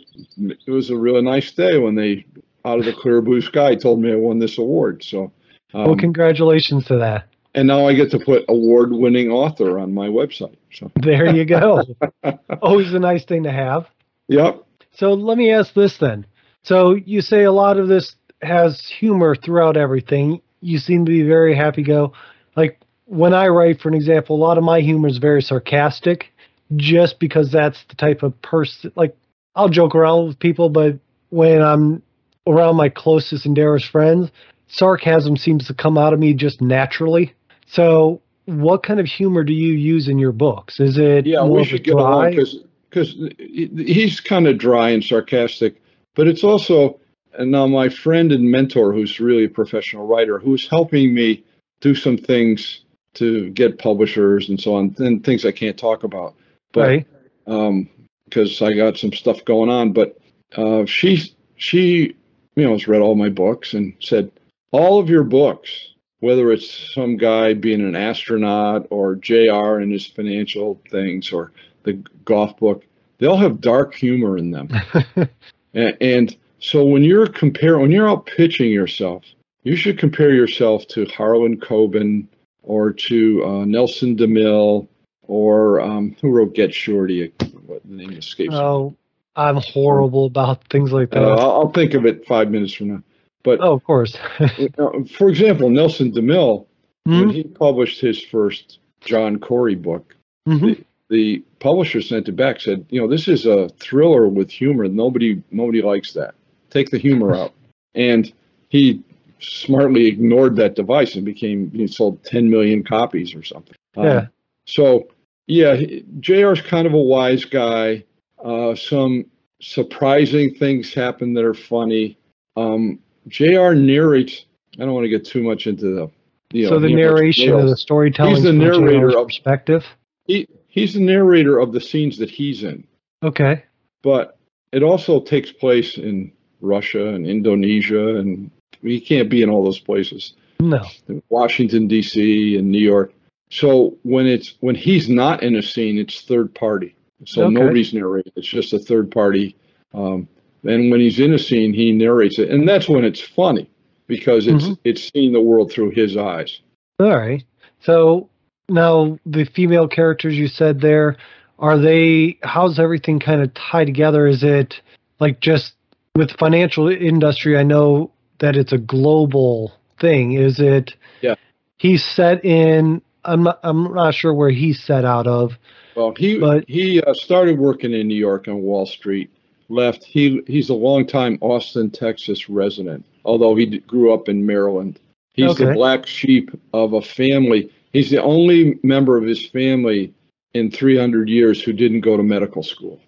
it 0.66 0.70
was 0.70 0.90
a 0.90 0.97
really 0.97 1.23
nice 1.23 1.53
day 1.53 1.79
when 1.79 1.94
they 1.94 2.27
out 2.64 2.79
of 2.79 2.85
the 2.85 2.92
clear 2.92 3.20
blue 3.20 3.40
sky 3.40 3.75
told 3.75 4.01
me 4.01 4.12
I 4.12 4.16
won 4.16 4.38
this 4.38 4.59
award. 4.59 5.03
So, 5.03 5.33
um, 5.73 5.87
well, 5.87 5.97
congratulations 5.97 6.87
to 6.87 6.97
that. 6.99 7.27
And 7.55 7.69
now 7.69 7.87
I 7.87 7.95
get 7.95 8.11
to 8.12 8.19
put 8.19 8.45
award-winning 8.49 9.31
author 9.31 9.79
on 9.79 9.95
my 9.95 10.09
website. 10.09 10.57
So, 10.73 10.90
There 11.03 11.35
you 11.35 11.45
go. 11.45 11.83
Always 12.62 12.93
a 12.95 12.99
nice 12.99 13.25
thing 13.25 13.45
to 13.45 13.53
have. 13.53 13.87
yep, 14.29 14.62
So 14.93 15.12
let 15.14 15.38
me 15.38 15.53
ask 15.53 15.75
this 15.75 15.99
then. 15.99 16.27
So 16.62 16.95
you 16.95 17.21
say 17.21 17.45
a 17.45 17.53
lot 17.53 17.79
of 17.79 17.88
this 17.88 18.17
has 18.43 18.81
humor 18.87 19.37
throughout 19.37 19.77
everything. 19.77 20.40
You 20.61 20.79
seem 20.79 21.05
to 21.05 21.11
be 21.11 21.23
very 21.23 21.55
happy 21.55 21.83
go. 21.83 22.12
Like 22.57 22.81
when 23.05 23.35
I 23.35 23.49
write, 23.49 23.81
for 23.81 23.88
an 23.88 23.95
example, 23.95 24.37
a 24.37 24.43
lot 24.43 24.59
of 24.59 24.64
my 24.64 24.81
humor 24.81 25.09
is 25.09 25.19
very 25.19 25.43
sarcastic 25.43 26.33
just 26.77 27.21
because 27.21 27.53
that's 27.53 27.85
the 27.88 27.95
type 27.95 28.23
of 28.23 28.40
person 28.43 28.90
like 28.97 29.14
I'll 29.55 29.69
joke 29.69 29.95
around 29.95 30.27
with 30.27 30.38
people, 30.38 30.69
but 30.69 30.99
when 31.31 31.62
I'm 31.62 32.03
around 32.47 32.77
my 32.77 32.88
closest 32.88 33.47
and 33.47 33.55
dearest 33.55 33.88
friends, 33.90 34.31
sarcasm 34.67 35.37
seems 35.37 35.67
to 35.69 35.75
come 35.75 35.97
out 35.97 36.12
of 36.12 36.19
me 36.19 36.35
just 36.35 36.61
naturally. 36.61 37.35
So 37.66 38.20
what 38.46 38.83
kind 38.83 39.00
of 39.00 39.07
humor 39.07 39.42
do 39.44 39.53
you 39.53 39.72
use 39.72 40.09
in 40.09 40.18
your 40.18 40.33
books? 40.33 40.81
Is 40.81 40.98
it 40.98 41.27
yeah, 41.27 41.44
we 41.44 41.64
should 41.64 41.85
get 41.85 41.94
along 41.94 42.31
because 42.31 42.59
because 42.90 43.16
he's 43.38 44.20
kind 44.20 44.46
of 44.46 44.59
dry 44.59 44.90
and 44.90 45.03
sarcastic, 45.03 45.81
but 46.14 46.29
it's 46.29 46.44
also 46.44 46.98
and 47.38 47.50
now 47.50 47.66
my 47.66 47.88
friend 47.88 48.31
and 48.33 48.50
mentor, 48.50 48.92
who's 48.92 49.18
really 49.18 49.44
a 49.44 49.48
professional 49.48 50.07
writer, 50.07 50.38
who's 50.38 50.68
helping 50.68 51.14
me 51.14 51.42
do 51.81 51.94
some 51.94 52.16
things 52.16 52.83
to 53.14 53.50
get 53.50 53.79
publishers 53.79 54.48
and 54.48 54.61
so 54.61 54.74
on, 54.74 54.94
and 54.98 55.24
things 55.24 55.44
I 55.44 55.53
can't 55.53 55.79
talk 55.79 56.05
about. 56.05 56.35
But 56.72 56.88
right. 56.88 57.07
um, 57.46 57.88
because 58.24 58.61
I 58.62 58.72
got 58.72 58.96
some 58.96 59.12
stuff 59.12 59.44
going 59.44 59.70
on. 59.70 59.92
But 59.92 60.18
uh, 60.57 60.87
she 60.87 61.33
she 61.57 62.16
you 62.57 62.64
know 62.64 62.72
has 62.72 62.88
read 62.88 63.00
all 63.00 63.14
my 63.14 63.29
books 63.29 63.74
and 63.74 63.94
said 64.00 64.31
all 64.72 64.98
of 64.98 65.09
your 65.09 65.24
books 65.24 65.93
whether 66.25 66.51
it's 66.51 66.95
some 66.95 67.19
guy 67.19 67.53
being 67.53 67.83
an 67.83 67.95
astronaut 67.95 68.87
or 68.89 69.15
JR 69.17 69.79
and 69.79 69.93
his 69.93 70.07
financial 70.07 70.81
things 70.91 71.31
or 71.31 71.53
the 71.83 71.93
golf 72.25 72.57
book, 72.57 72.83
they 73.19 73.27
all 73.27 73.37
have 73.37 73.61
dark 73.61 73.95
humor 73.95 74.39
in 74.39 74.51
them. 74.51 74.71
and, 75.75 75.97
and 76.01 76.37
so 76.61 76.83
when 76.83 77.05
you're 77.05 77.27
comparing, 77.27 77.83
when 77.83 77.91
you're 77.91 78.09
out 78.09 78.25
pitching 78.25 78.71
yourself, 78.71 79.23
you 79.65 79.77
should 79.77 79.99
compare 79.99 80.33
yourself 80.33 80.87
to 80.89 81.05
Harlan 81.07 81.61
Coben 81.61 82.27
or 82.63 82.91
to 82.91 83.45
uh, 83.45 83.65
Nelson 83.67 84.17
DeMille 84.17 84.89
or 85.25 85.83
um, 85.83 86.17
who 86.23 86.31
wrote 86.31 86.55
Get 86.55 86.73
Shorty. 86.73 87.35
What 87.67 87.83
the 87.85 87.95
name 87.95 88.13
escapes 88.13 88.51
me. 88.51 88.57
Oh, 88.57 88.97
I'm 89.37 89.57
horrible 89.57 90.25
about 90.25 90.65
things 90.69 90.91
like 90.91 91.11
that. 91.11 91.23
Uh, 91.23 91.37
I'll 91.37 91.51
I'll 91.53 91.73
think 91.73 91.93
of 91.93 92.07
it 92.07 92.27
five 92.27 92.51
minutes 92.51 92.73
from 92.73 92.89
now. 92.89 93.03
But 93.44 93.61
oh, 93.61 93.74
of 93.74 93.85
course. 93.85 94.16
for 95.16 95.28
example, 95.28 95.70
Nelson 95.70 96.11
DeMille, 96.11 96.66
when 97.04 97.28
Mhm, 97.28 97.33
he 97.33 97.44
published 97.44 98.00
his 98.00 98.20
first 98.24 98.78
John 99.02 99.38
Corey 99.38 99.74
book, 99.74 100.16
mhm. 100.48 100.83
the 101.11 101.44
publisher 101.61 102.00
sent 102.00 102.28
it 102.28 102.33
back 102.37 102.61
said, 102.61 102.85
you 102.88 103.00
know, 103.00 103.07
this 103.07 103.28
is 103.28 103.46
a 103.46 103.68
thriller 103.78 104.26
with 104.26 104.50
humor. 104.50 104.88
Nobody 104.88 105.42
nobody 105.52 105.83
likes 105.83 106.12
that. 106.14 106.35
Take 106.70 106.90
the 106.90 106.98
humor 106.98 107.35
out. 107.40 107.52
And 107.94 108.33
he 108.70 109.02
smartly 109.40 110.07
ignored 110.07 110.57
that 110.57 110.74
device 110.74 111.14
and 111.14 111.24
became 111.24 111.70
he 111.70 111.87
sold 111.87 112.24
10 112.24 112.48
million 112.50 112.83
copies 112.83 113.35
or 113.35 113.42
something. 113.42 113.76
Um, 113.96 114.04
Yeah. 114.04 114.26
so 114.66 115.09
yeah, 115.46 115.76
he- 115.76 116.04
JR's 116.20 116.62
kind 116.62 116.87
of 116.87 116.94
a 116.94 116.98
wise 117.02 117.44
guy. 117.44 118.02
Uh, 118.42 118.74
some 118.74 119.26
surprising 119.61 120.54
things 120.54 120.94
happen 120.94 121.35
that 121.35 121.44
are 121.44 121.54
funny. 121.54 122.16
Um, 122.57 122.98
JR 123.29 123.73
narrates. 123.75 124.45
I 124.77 124.85
don't 124.85 124.93
want 124.95 125.05
to 125.05 125.09
get 125.09 125.25
too 125.25 125.43
much 125.43 125.67
into 125.67 125.95
the. 125.95 126.11
You 126.53 126.65
know, 126.65 126.69
so 126.71 126.79
the 126.79 126.89
he 126.89 126.95
narration 126.95 127.53
of 127.53 127.69
the 127.69 127.77
storytelling 127.77 128.35
He's 128.37 128.45
the 128.45 128.53
narrator 128.53 129.17
of- 129.19 129.27
perspective. 129.27 129.85
He 130.27 130.47
he's 130.69 130.95
the 130.95 131.01
narrator 131.01 131.59
of 131.59 131.73
the 131.73 131.81
scenes 131.81 132.19
that 132.19 132.31
he's 132.31 132.63
in. 132.63 132.87
Okay. 133.23 133.65
but 134.03 134.39
it 134.73 134.83
also 134.83 135.21
takes 135.21 135.51
place 135.53 135.97
in 135.99 136.33
Russia 136.61 137.09
and 137.15 137.27
Indonesia, 137.27 138.17
and 138.19 138.51
he 138.83 139.01
can't 139.01 139.31
be 139.31 139.43
in 139.43 139.49
all 139.51 139.65
those 139.65 139.79
places. 139.79 140.35
No. 140.61 140.83
Washington 141.29 141.87
D.C. 141.89 142.57
and 142.57 142.71
New 142.71 142.79
York. 142.81 143.13
So 143.51 143.97
when 144.03 144.27
it's 144.27 144.55
when 144.61 144.75
he's 144.75 145.09
not 145.09 145.43
in 145.43 145.57
a 145.57 145.63
scene, 145.63 145.99
it's 145.99 146.21
third 146.23 146.55
party. 146.55 146.95
So 147.27 147.45
Okay. 147.45 147.55
nobody's 147.55 147.93
narrating. 147.95 148.33
It's 148.37 148.49
just 148.49 148.73
a 148.73 148.79
third 148.79 149.11
party. 149.11 149.57
Um, 149.93 150.29
and 150.64 150.90
when 150.90 151.00
he's 151.00 151.20
in 151.20 151.33
a 151.35 151.38
scene, 151.38 151.72
he 151.72 151.92
narrates 151.92 152.38
it, 152.38 152.50
and 152.50 152.68
that's 152.68 152.88
when 152.88 153.05
it's 153.05 153.20
funny 153.20 153.68
because 154.07 154.46
it's 154.46 154.64
Mhm. 154.68 154.79
it's 154.85 155.11
seeing 155.12 155.33
the 155.33 155.40
world 155.40 155.70
through 155.72 155.90
his 155.90 156.16
eyes. 156.16 156.61
All 157.00 157.16
right. 157.16 157.42
So 157.81 158.29
now 158.68 159.18
the 159.27 159.44
female 159.44 159.88
characters 159.88 160.37
you 160.38 160.48
said 160.48 160.81
there, 160.81 161.16
are 161.59 161.79
they? 161.79 162.38
How's 162.42 162.79
everything 162.79 163.18
kind 163.20 163.40
of 163.42 163.53
tied 163.55 163.87
together? 163.87 164.27
Is 164.27 164.42
it 164.42 164.81
like 165.20 165.40
just 165.40 165.74
with 166.16 166.31
financial 166.33 166.88
industry? 166.88 167.57
I 167.57 167.62
know 167.62 168.11
that 168.40 168.57
it's 168.57 168.72
a 168.72 168.79
global 168.79 169.72
thing. 170.00 170.33
Is 170.33 170.61
it? 170.61 170.94
Yeah. 171.22 171.35
He's 171.79 172.05
set 172.05 172.44
in. 172.44 173.00
I'm 173.24 173.42
not. 173.44 173.59
I'm 173.62 173.94
not 173.94 174.14
sure 174.14 174.35
where 174.35 174.50
he's 174.50 174.83
set 174.83 175.05
out 175.05 175.27
of. 175.27 175.57
Well, 175.96 176.12
he 176.18 176.38
But- 176.38 176.64
he 176.68 177.00
uh, 177.00 177.14
started 177.14 177.59
working 177.59 177.92
in 177.92 178.09
New 178.09 178.16
York 178.16 178.48
on 178.48 178.61
Wall 178.62 178.85
Street. 178.85 179.31
Left. 179.68 180.05
He 180.05 180.42
he's 180.46 180.68
a 180.70 180.74
longtime 180.74 181.38
Austin, 181.40 181.90
Texas 181.90 182.48
resident. 182.50 183.05
Although 183.24 183.55
he 183.55 183.66
d- 183.66 183.79
grew 183.81 184.12
up 184.12 184.29
in 184.29 184.44
Maryland, 184.44 185.00
he's 185.33 185.57
the 185.57 185.72
black 185.72 186.07
sheep 186.07 186.50
of 186.74 186.92
a 186.92 187.00
family. 187.03 187.70
He's 187.92 188.11
the 188.11 188.22
only 188.22 188.79
member 188.83 189.16
of 189.16 189.24
his 189.24 189.46
family 189.46 190.12
in 190.53 190.70
300 190.70 191.29
years 191.29 191.62
who 191.62 191.72
didn't 191.72 192.00
go 192.03 192.16
to 192.16 192.22
medical 192.22 192.62
school. 192.62 193.00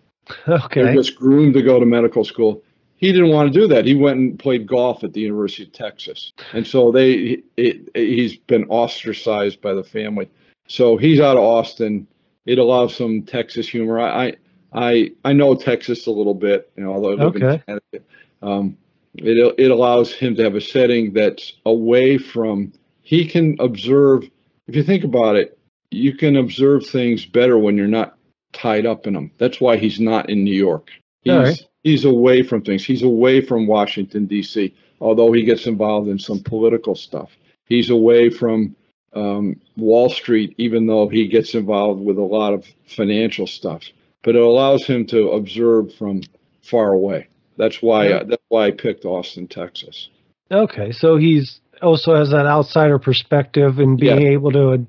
Okay. 0.48 0.80
They're 0.82 0.86
Okay. 0.90 0.94
just 0.96 1.16
groomed 1.16 1.54
to 1.54 1.62
go 1.62 1.78
to 1.78 1.86
medical 1.86 2.24
school. 2.24 2.62
He 2.96 3.12
didn't 3.12 3.28
want 3.28 3.52
to 3.52 3.60
do 3.60 3.66
that. 3.68 3.84
He 3.84 3.94
went 3.94 4.18
and 4.18 4.38
played 4.38 4.66
golf 4.66 5.04
at 5.04 5.12
the 5.12 5.20
University 5.20 5.64
of 5.64 5.72
Texas, 5.72 6.32
and 6.54 6.66
so 6.66 6.90
they 6.90 7.42
it, 7.58 7.88
he's 7.94 8.36
been 8.36 8.64
ostracized 8.68 9.60
by 9.60 9.74
the 9.74 9.84
family. 9.84 10.28
So 10.68 10.96
he's 10.96 11.20
out 11.20 11.36
of 11.36 11.42
Austin. 11.44 12.06
It 12.46 12.58
allows 12.58 12.96
some 12.96 13.22
Texas 13.22 13.68
humor. 13.68 14.00
I 14.00 14.28
I 14.28 14.34
I 14.76 15.12
I 15.24 15.32
know 15.32 15.54
Texas 15.56 16.06
a 16.06 16.10
little 16.12 16.34
bit, 16.34 16.70
you 16.76 16.84
know, 16.84 16.92
although 16.94 17.12
I 17.12 17.14
live 17.14 17.36
Okay. 17.36 17.54
in 17.54 17.60
Connecticut. 17.60 18.06
Um, 18.42 18.78
it 19.16 19.54
it 19.58 19.70
allows 19.70 20.12
him 20.12 20.36
to 20.36 20.44
have 20.44 20.54
a 20.54 20.60
setting 20.60 21.14
that's 21.14 21.54
away 21.66 22.18
from. 22.18 22.72
He 23.02 23.26
can 23.26 23.56
observe. 23.60 24.24
If 24.68 24.76
you 24.76 24.82
think 24.84 25.04
about 25.04 25.36
it, 25.36 25.58
you 25.90 26.14
can 26.14 26.36
observe 26.36 26.86
things 26.86 27.24
better 27.26 27.58
when 27.58 27.76
you're 27.76 27.88
not 27.88 28.18
tied 28.52 28.86
up 28.86 29.06
in 29.06 29.14
them. 29.14 29.32
That's 29.38 29.60
why 29.60 29.78
he's 29.78 30.00
not 30.00 30.28
in 30.30 30.44
New 30.44 30.54
York. 30.54 30.90
He's 31.22 31.34
right. 31.34 31.66
he's 31.84 32.04
away 32.04 32.42
from 32.42 32.62
things. 32.62 32.84
He's 32.84 33.02
away 33.02 33.40
from 33.40 33.66
Washington 33.66 34.26
D.C. 34.26 34.74
Although 35.00 35.32
he 35.32 35.44
gets 35.44 35.66
involved 35.66 36.08
in 36.08 36.18
some 36.18 36.40
political 36.42 36.94
stuff, 36.94 37.36
he's 37.66 37.90
away 37.90 38.30
from 38.30 38.76
um, 39.14 39.60
Wall 39.76 40.10
Street. 40.10 40.54
Even 40.58 40.86
though 40.86 41.08
he 41.08 41.28
gets 41.28 41.54
involved 41.54 42.02
with 42.02 42.18
a 42.18 42.22
lot 42.22 42.52
of 42.54 42.66
financial 42.86 43.46
stuff, 43.46 43.82
but 44.26 44.34
it 44.34 44.42
allows 44.42 44.84
him 44.84 45.06
to 45.06 45.30
observe 45.30 45.94
from 45.94 46.20
far 46.60 46.92
away. 46.92 47.28
That's 47.56 47.80
why 47.80 48.08
uh, 48.10 48.24
that's 48.24 48.42
why 48.48 48.66
I 48.66 48.70
picked 48.72 49.06
Austin, 49.06 49.46
Texas. 49.48 50.10
Okay. 50.50 50.90
So 50.92 51.16
he's 51.16 51.60
also 51.80 52.14
has 52.16 52.30
that 52.30 52.44
outsider 52.44 52.98
perspective 52.98 53.78
and 53.78 53.96
being 53.96 54.20
Yeah. 54.20 54.30
able 54.30 54.50
to 54.52 54.86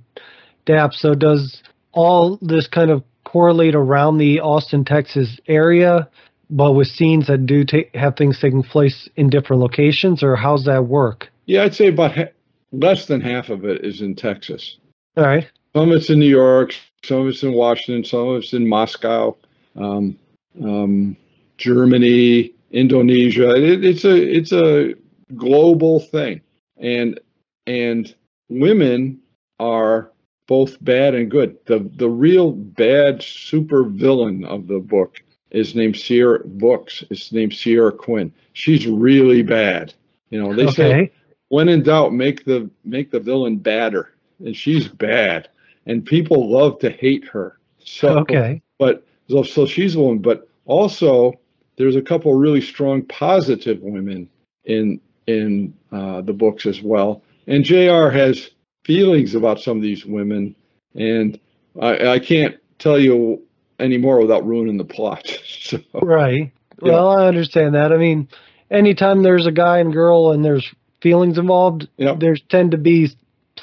adapt. 0.66 0.96
So 0.96 1.14
does 1.14 1.62
all 1.94 2.38
this 2.42 2.68
kind 2.68 2.92
of 2.92 3.04
correlate 3.24 3.76
around 3.76 4.18
the 4.18 4.40
Austin, 4.42 4.84
Texas 4.86 5.40
area, 5.48 6.10
but 6.50 6.74
with 6.74 6.88
scenes 6.88 7.28
that 7.28 7.46
do 7.46 7.64
ta- 7.64 7.90
have 7.94 8.16
things 8.16 8.40
taking 8.40 8.64
place 8.64 9.08
in 9.16 9.30
different 9.30 9.62
locations, 9.62 10.24
or 10.24 10.36
how's 10.36 10.66
that 10.66 10.86
work? 10.86 11.30
Yeah, 11.46 11.64
I'd 11.64 11.76
say 11.76 11.88
about 11.88 12.16
ha- 12.16 12.32
less 12.72 13.06
than 13.06 13.22
half 13.22 13.50
of 13.50 13.66
it 13.66 13.86
is 13.86 14.02
in 14.02 14.16
Texas. 14.16 14.78
All 15.16 15.24
right. 15.26 15.46
Some 15.76 15.92
it's 15.92 16.10
in 16.10 16.20
New 16.20 16.26
York, 16.30 16.74
some 17.08 17.22
of 17.22 17.28
it's 17.28 17.44
in 17.44 17.54
Washington, 17.54 18.04
some 18.04 18.28
of 18.28 18.44
it's 18.44 18.54
in 18.54 18.68
Moscow, 18.68 19.36
um, 19.76 20.18
um, 20.62 21.16
Germany, 21.58 22.54
Indonesia. 22.72 23.52
It, 23.52 23.86
it's 23.86 24.04
a 24.04 24.16
it's 24.16 24.52
a 24.52 24.94
global 25.36 26.00
thing, 26.00 26.42
and 26.78 27.20
and 27.66 28.14
women 28.50 29.20
are 29.60 30.12
both 30.48 30.84
bad 30.84 31.16
and 31.16 31.32
good. 31.32 31.58
The 31.66 31.90
the 31.96 32.10
real 32.10 32.52
bad 32.52 33.24
super 33.24 33.84
villain 33.84 34.44
of 34.46 34.68
the 34.68 34.80
book 34.80 35.22
is 35.52 35.76
named 35.76 35.96
Sierra 35.96 36.42
Books. 36.46 37.04
It's 37.10 37.32
named 37.32 37.54
Sierra 37.54 37.92
Quinn. 37.92 38.34
She's 38.54 38.86
really 38.86 39.44
bad. 39.44 39.94
You 40.30 40.44
know, 40.44 40.54
they 40.54 40.68
say 40.72 41.12
when 41.50 41.70
in 41.70 41.84
doubt, 41.84 42.14
make 42.14 42.44
the 42.44 42.70
make 42.84 43.12
the 43.12 43.20
villain 43.20 43.58
badder, 43.58 44.12
and 44.40 44.56
she's 44.56 44.88
bad, 44.88 45.50
and 45.88 46.06
people 46.06 46.52
love 46.52 46.78
to 46.80 46.90
hate 46.92 47.26
her. 47.30 47.58
So, 47.84 48.20
Okay. 48.20 48.62
but 48.78 49.06
so, 49.30 49.42
so 49.44 49.66
she's 49.66 49.94
the 49.94 50.02
one. 50.02 50.20
But 50.20 50.48
also, 50.66 51.34
there's 51.78 51.96
a 51.96 52.02
couple 52.02 52.34
really 52.36 52.62
strong 52.62 53.04
positive 53.04 53.80
women 53.82 54.30
in 54.66 55.00
in 55.26 55.74
uh, 55.92 56.22
the 56.22 56.34
books 56.34 56.66
as 56.66 56.82
well. 56.82 57.24
And 57.48 57.64
Jr. 57.64 58.10
has 58.10 58.52
feelings 58.86 59.36
about 59.36 59.60
some 59.60 59.78
of 59.78 59.84
these 59.84 60.06
women, 60.06 60.56
and 60.96 61.40
I, 61.82 62.08
I 62.14 62.20
can't 62.20 62.56
tell 62.80 63.00
you 63.00 63.42
anymore 63.80 64.20
without 64.22 64.46
ruining 64.46 64.78
the 64.78 64.86
plot. 64.86 65.28
so, 65.46 65.80
Right. 65.94 66.52
Yeah. 66.82 66.92
Well, 66.92 67.10
I 67.10 67.28
understand 67.28 67.76
that. 67.76 67.92
I 67.92 67.98
mean, 67.98 68.28
anytime 68.70 69.24
there's 69.24 69.46
a 69.48 69.52
guy 69.52 69.80
and 69.80 69.92
girl 69.92 70.32
and 70.32 70.46
there's 70.46 70.72
feelings 71.02 71.38
involved, 71.38 71.88
Yep. 71.98 72.20
there's 72.20 72.42
tend 72.50 72.72
to 72.72 72.78
be 72.78 73.10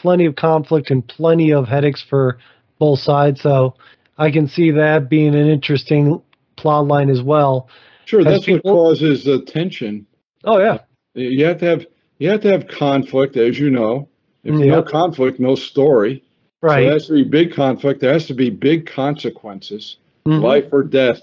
plenty 0.04 0.26
of 0.26 0.36
conflict 0.36 0.90
and 0.90 1.06
plenty 1.08 1.50
of 1.50 1.66
headaches 1.66 2.02
for 2.02 2.36
both 2.78 2.98
sides. 3.00 3.40
So 3.40 3.74
I 4.18 4.30
can 4.30 4.46
see 4.46 4.70
that 4.72 5.08
being 5.08 5.34
an 5.34 5.48
interesting 5.48 6.20
plot 6.56 6.86
line 6.86 7.08
as 7.08 7.22
well. 7.22 7.70
sure, 8.04 8.22
Has 8.22 8.44
that's 8.44 8.48
what 8.48 8.62
causes 8.64 9.24
the 9.24 9.40
tension. 9.46 10.04
Oh 10.44 10.58
yeah. 10.58 10.80
You 11.14 11.46
have 11.46 11.58
to 11.60 11.64
have 11.64 11.86
you 12.18 12.28
have 12.28 12.42
to 12.42 12.50
have 12.50 12.68
conflict, 12.68 13.38
as 13.38 13.58
you 13.58 13.70
know. 13.70 14.06
If 14.44 14.54
Yeah. 14.58 14.66
no 14.76 14.82
conflict, 14.82 15.40
no 15.40 15.54
story. 15.54 16.22
So 16.60 16.68
Right. 16.68 16.82
there 16.82 16.92
has 16.92 17.06
to 17.06 17.14
be 17.14 17.24
big 17.24 17.54
conflict. 17.54 18.00
There 18.00 18.12
has 18.12 18.26
to 18.26 18.34
be 18.34 18.50
big 18.50 18.84
consequences, 18.86 19.96
Mhm. 20.26 20.42
life 20.42 20.66
or 20.70 20.82
death, 20.82 21.22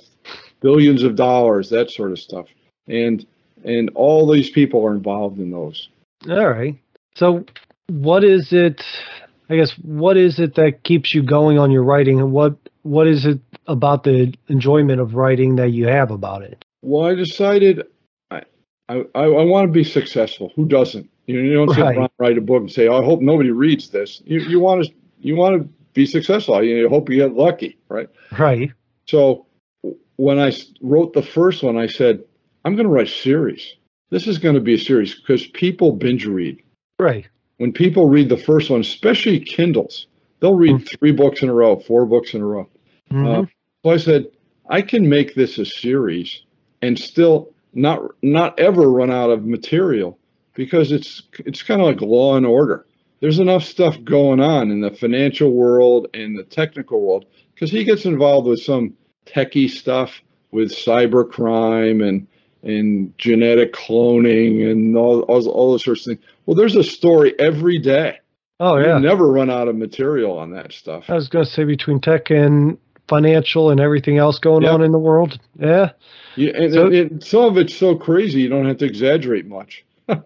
billions 0.61 1.03
of 1.03 1.15
dollars, 1.15 1.69
that 1.69 1.91
sort 1.91 2.11
of 2.11 2.17
stuff. 2.19 2.47
And 2.87 3.23
and 3.63 3.91
all 3.93 4.27
these 4.27 4.49
people 4.49 4.83
are 4.83 4.95
involved 4.95 5.37
in 5.39 5.51
those. 5.51 5.89
All 6.27 6.49
right. 6.49 6.75
So 7.13 7.45
what 7.87 8.23
is 8.23 8.53
it 8.53 8.83
I 9.49 9.57
guess 9.57 9.71
what 9.81 10.15
is 10.15 10.39
it 10.39 10.55
that 10.55 10.83
keeps 10.83 11.13
you 11.13 11.23
going 11.23 11.59
on 11.59 11.71
your 11.71 11.83
writing 11.83 12.19
and 12.19 12.31
what 12.31 12.55
what 12.83 13.07
is 13.07 13.25
it 13.25 13.39
about 13.67 14.03
the 14.03 14.33
enjoyment 14.47 15.01
of 15.01 15.13
writing 15.13 15.57
that 15.57 15.71
you 15.71 15.87
have 15.87 16.09
about 16.09 16.41
it? 16.41 16.63
Well, 16.81 17.05
I 17.05 17.15
decided 17.15 17.83
I 18.31 18.43
I, 18.87 19.03
I, 19.13 19.27
want 19.27 19.67
to 19.67 19.71
be 19.71 19.83
successful. 19.83 20.51
Who 20.55 20.65
doesn't? 20.65 21.09
You, 21.27 21.35
know, 21.35 21.43
you 21.43 21.53
don't 21.53 21.69
sit 21.69 21.79
around 21.79 21.97
and 21.97 22.09
write 22.17 22.37
a 22.37 22.41
book 22.41 22.61
and 22.61 22.71
say, 22.71 22.87
oh, 22.87 23.01
"I 23.01 23.05
hope 23.05 23.21
nobody 23.21 23.51
reads 23.51 23.89
this." 23.89 24.21
You 24.25 24.39
you 24.39 24.59
want 24.59 24.85
to 24.85 24.93
you 25.19 25.35
want 25.35 25.61
to 25.61 25.69
be 25.93 26.05
successful. 26.05 26.63
You 26.63 26.87
hope 26.89 27.09
you 27.09 27.17
get 27.17 27.33
lucky, 27.33 27.77
right? 27.89 28.09
Right. 28.37 28.71
So 29.05 29.45
when 30.15 30.39
I 30.39 30.53
wrote 30.81 31.13
the 31.13 31.23
first 31.23 31.63
one, 31.63 31.77
I 31.77 31.87
said, 31.87 32.23
I'm 32.63 32.75
going 32.75 32.87
to 32.87 32.93
write 32.93 33.07
a 33.07 33.11
series. 33.11 33.75
This 34.11 34.27
is 34.27 34.37
going 34.37 34.55
to 34.55 34.61
be 34.61 34.75
a 34.75 34.79
series 34.79 35.15
because 35.15 35.47
people 35.47 35.93
binge 35.93 36.25
read. 36.25 36.61
Right. 36.99 37.27
When 37.61 37.71
people 37.71 38.09
read 38.09 38.27
the 38.27 38.37
first 38.37 38.71
one, 38.71 38.81
especially 38.81 39.39
Kindles, 39.39 40.07
they'll 40.39 40.55
read 40.55 40.77
Mm. 40.77 40.97
three 40.97 41.11
books 41.11 41.43
in 41.43 41.49
a 41.49 41.53
row, 41.53 41.75
four 41.75 42.07
books 42.07 42.33
in 42.33 42.41
a 42.41 42.45
row. 42.45 42.67
Mhm. 43.11 43.27
Uh, 43.27 43.45
so 43.83 43.91
I 43.91 43.97
said, 43.97 44.25
I 44.67 44.81
can 44.81 45.07
make 45.07 45.35
this 45.35 45.59
a 45.59 45.65
series 45.65 46.41
and 46.81 46.97
still 46.97 47.51
not 47.75 48.01
not 48.23 48.59
ever 48.59 48.89
run 48.89 49.11
out 49.11 49.29
of 49.29 49.45
material 49.45 50.17
because 50.55 50.91
it's 50.91 51.21
it's 51.45 51.61
kind 51.61 51.81
of 51.81 51.85
like 51.85 52.01
law 52.01 52.35
and 52.35 52.47
order. 52.47 52.87
There's 53.19 53.37
enough 53.37 53.63
stuff 53.63 54.03
going 54.03 54.39
on 54.39 54.71
in 54.71 54.81
the 54.81 54.89
financial 54.89 55.51
world 55.51 56.07
and 56.15 56.35
the 56.35 56.43
technical 56.43 56.99
world 56.99 57.25
because 57.53 57.69
he 57.69 57.83
gets 57.83 58.05
involved 58.05 58.47
with 58.47 58.59
some 58.59 58.95
techie 59.27 59.69
stuff 59.69 60.19
with 60.49 60.71
cyber 60.71 61.29
crime 61.29 62.01
and 62.01 62.25
and 62.63 63.13
genetic 63.17 63.73
cloning 63.73 64.69
and 64.71 64.95
all, 64.95 65.21
all, 65.21 65.47
all 65.49 65.71
those 65.71 65.83
sorts 65.83 66.07
of 66.07 66.11
things. 66.17 66.25
Well, 66.45 66.55
there's 66.55 66.75
a 66.75 66.83
story 66.83 67.33
every 67.39 67.79
day. 67.79 68.19
oh 68.59 68.77
You 68.77 68.85
yeah. 68.87 68.97
never 68.99 69.31
run 69.31 69.49
out 69.49 69.67
of 69.67 69.75
material 69.75 70.37
on 70.37 70.51
that 70.51 70.71
stuff. 70.73 71.05
I 71.09 71.15
was 71.15 71.27
going 71.27 71.45
to 71.45 71.51
say 71.51 71.63
between 71.63 71.99
tech 72.01 72.29
and 72.29 72.77
financial 73.07 73.69
and 73.71 73.79
everything 73.79 74.17
else 74.17 74.39
going 74.39 74.63
Yeah. 74.63 74.71
on 74.73 74.81
in 74.83 74.91
the 74.91 74.99
world. 74.99 75.39
Yeah. 75.59 75.91
Yeah, 76.35 76.51
and, 76.55 76.73
So- 76.73 76.85
and, 76.85 76.93
and 76.95 77.23
some 77.23 77.43
of 77.45 77.57
it's 77.57 77.75
so 77.75 77.95
crazy 77.95 78.41
you 78.41 78.49
don't 78.49 78.65
have 78.65 78.77
to 78.77 78.85
exaggerate 78.85 79.45
much, 79.47 79.83
or, 80.07 80.19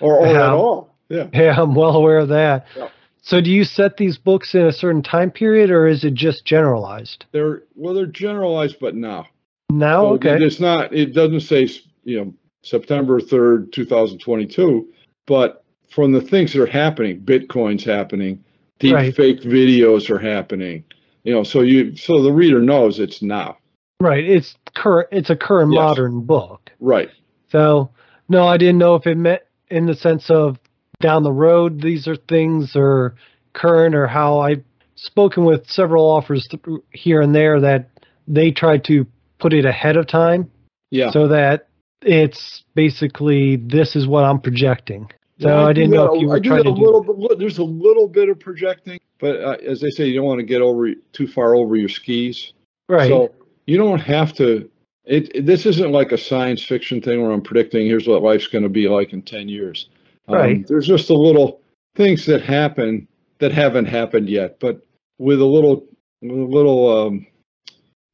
or 0.00 0.26
Yeah. 0.26 0.46
at 0.46 0.50
all. 0.52 0.94
Yeah, 1.08 1.28
yeah, 1.32 1.54
I'm 1.62 1.74
well 1.76 1.94
aware 1.94 2.18
of 2.18 2.28
that. 2.30 2.66
Yeah. 2.76 2.88
So 3.22 3.40
do 3.40 3.50
you 3.50 3.62
set 3.64 3.96
these 3.96 4.18
books 4.18 4.54
in 4.56 4.62
a 4.66 4.72
certain 4.72 5.02
time 5.02 5.30
period 5.30 5.70
or 5.70 5.86
is 5.86 6.02
it 6.04 6.14
just 6.14 6.44
generalized? 6.44 7.24
they're 7.32 7.62
well, 7.76 7.94
they're 7.94 8.06
generalized, 8.06 8.76
but 8.80 8.94
now. 8.96 9.26
Now, 9.70 10.02
So 10.02 10.14
okay. 10.14 10.42
It's 10.44 10.60
not. 10.60 10.94
It 10.94 11.12
doesn't 11.12 11.40
say 11.40 11.68
you 12.04 12.24
know 12.24 12.34
September 12.62 13.20
third, 13.20 13.72
two 13.72 13.84
thousand 13.84 14.18
twenty-two, 14.18 14.88
but 15.26 15.64
from 15.90 16.12
the 16.12 16.20
things 16.20 16.52
that 16.52 16.62
are 16.62 16.66
happening, 16.66 17.20
Bitcoin's 17.20 17.84
happening, 17.84 18.44
deep 18.78 18.94
Right. 18.94 19.14
fake 19.14 19.40
videos 19.42 20.10
are 20.10 20.18
happening. 20.18 20.84
You 21.24 21.32
know, 21.34 21.42
so 21.42 21.62
you 21.62 21.96
so 21.96 22.22
the 22.22 22.32
reader 22.32 22.60
knows 22.60 23.00
it's 23.00 23.22
now. 23.22 23.58
Right. 24.00 24.24
It's 24.24 24.54
current. 24.74 25.08
It's 25.10 25.30
a 25.30 25.36
current 25.36 25.72
Yes. 25.72 25.78
modern 25.78 26.20
book. 26.20 26.70
Right. 26.80 27.10
So 27.50 27.90
no, 28.28 28.46
I 28.46 28.56
didn't 28.56 28.78
know 28.78 28.94
if 28.94 29.06
it 29.06 29.16
meant 29.16 29.42
in 29.68 29.86
the 29.86 29.94
sense 29.94 30.30
of 30.30 30.58
down 31.00 31.22
the 31.24 31.32
road 31.32 31.82
these 31.82 32.06
are 32.08 32.16
things 32.16 32.74
or 32.76 33.16
current 33.52 33.94
or 33.94 34.06
how 34.06 34.38
I've 34.38 34.62
spoken 34.94 35.44
with 35.44 35.68
several 35.68 36.06
offers 36.06 36.46
th- 36.48 36.62
here 36.92 37.20
and 37.20 37.34
there 37.34 37.60
that 37.60 37.90
they 38.28 38.50
try 38.50 38.78
to 38.78 39.06
put 39.38 39.52
it 39.52 39.64
ahead 39.64 39.96
of 39.96 40.06
time 40.06 40.50
Yeah. 40.90 41.10
so 41.10 41.28
that 41.28 41.68
it's 42.02 42.64
basically 42.74 43.56
this 43.56 43.96
is 43.96 44.06
what 44.06 44.24
I'm 44.24 44.40
projecting. 44.40 45.10
So 45.40 45.48
Yeah, 45.48 45.64
I, 45.66 45.72
do 45.72 45.80
didn't 45.82 45.94
know 45.94 46.14
if 46.14 46.20
you 46.20 46.28
were 46.28 46.36
I 46.36 46.38
do 46.38 46.48
trying 46.50 46.64
that 46.64 46.70
to 46.70 46.74
do. 46.76 46.80
little 46.84 47.28
bit. 47.28 47.38
There's 47.38 47.58
a 47.58 47.64
little 47.64 48.08
bit 48.08 48.28
of 48.28 48.38
projecting, 48.40 48.98
but 49.18 49.36
uh, 49.42 49.56
as 49.66 49.80
they 49.80 49.90
say, 49.90 50.06
you 50.06 50.14
don't 50.16 50.24
want 50.26 50.38
to 50.40 50.46
get 50.46 50.62
over 50.62 50.90
too 51.12 51.26
far 51.28 51.54
over 51.54 51.76
your 51.76 51.88
skis. 51.88 52.52
Right. 52.88 53.08
So 53.08 53.34
you 53.66 53.76
don't 53.76 53.98
have 54.00 54.32
to. 54.34 54.70
It, 55.04 55.34
it- 55.34 55.46
this 55.46 55.66
isn't 55.66 55.92
like 55.92 56.12
a 56.12 56.18
science 56.18 56.62
fiction 56.64 57.00
thing 57.02 57.20
where 57.22 57.30
I'm 57.32 57.42
predicting 57.42 57.86
here's 57.86 58.08
what 58.08 58.22
life's 58.22 58.46
going 58.46 58.64
to 58.64 58.70
be 58.70 58.88
like 58.88 59.12
in 59.12 59.22
ten 59.22 59.48
years. 59.48 59.88
Um, 60.28 60.34
Right. 60.36 60.66
There's 60.66 60.86
just 60.86 61.10
a 61.10 61.14
little 61.14 61.60
things 61.96 62.24
that 62.26 62.42
happen 62.42 63.06
that 63.38 63.52
haven't 63.52 63.86
happened 63.86 64.28
yet, 64.30 64.58
but 64.60 64.80
with 65.18 65.40
a 65.40 65.44
little, 65.44 65.84
with 66.22 66.30
a 66.30 66.34
little 66.44 67.06
um, 67.06 67.26